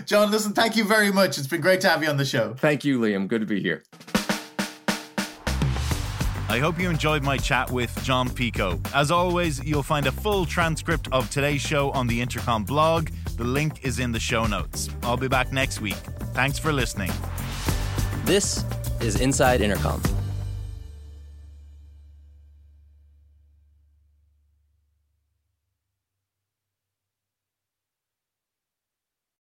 Jon, 0.06 0.30
listen, 0.32 0.52
thank 0.52 0.76
you 0.76 0.84
very 0.84 1.12
much. 1.12 1.38
It's 1.38 1.46
been 1.46 1.60
great 1.60 1.80
to 1.82 1.88
have 1.88 2.02
you 2.02 2.08
on 2.10 2.16
the 2.16 2.24
show. 2.24 2.54
Thank 2.54 2.84
you, 2.84 2.98
Liam. 2.98 3.28
Good 3.28 3.42
to 3.42 3.46
be 3.46 3.60
here. 3.60 3.84
I 6.54 6.60
hope 6.60 6.78
you 6.78 6.88
enjoyed 6.88 7.24
my 7.24 7.36
chat 7.36 7.68
with 7.68 7.92
Jon 8.04 8.28
Picoult. 8.28 8.78
As 8.94 9.10
always, 9.10 9.60
you'll 9.64 9.82
find 9.82 10.06
a 10.06 10.12
full 10.12 10.46
transcript 10.46 11.08
of 11.10 11.28
today's 11.28 11.60
show 11.60 11.90
on 11.90 12.06
the 12.06 12.20
Intercom 12.20 12.62
blog. 12.62 13.08
The 13.36 13.42
link 13.42 13.84
is 13.84 13.98
in 13.98 14.12
the 14.12 14.20
show 14.20 14.46
notes. 14.46 14.88
I'll 15.02 15.16
be 15.16 15.26
back 15.26 15.52
next 15.52 15.80
week. 15.80 15.96
Thanks 16.32 16.56
for 16.56 16.72
listening. 16.72 17.10
This 18.24 18.64
is 19.00 19.20
Inside 19.20 19.62
Intercom. 19.62 20.00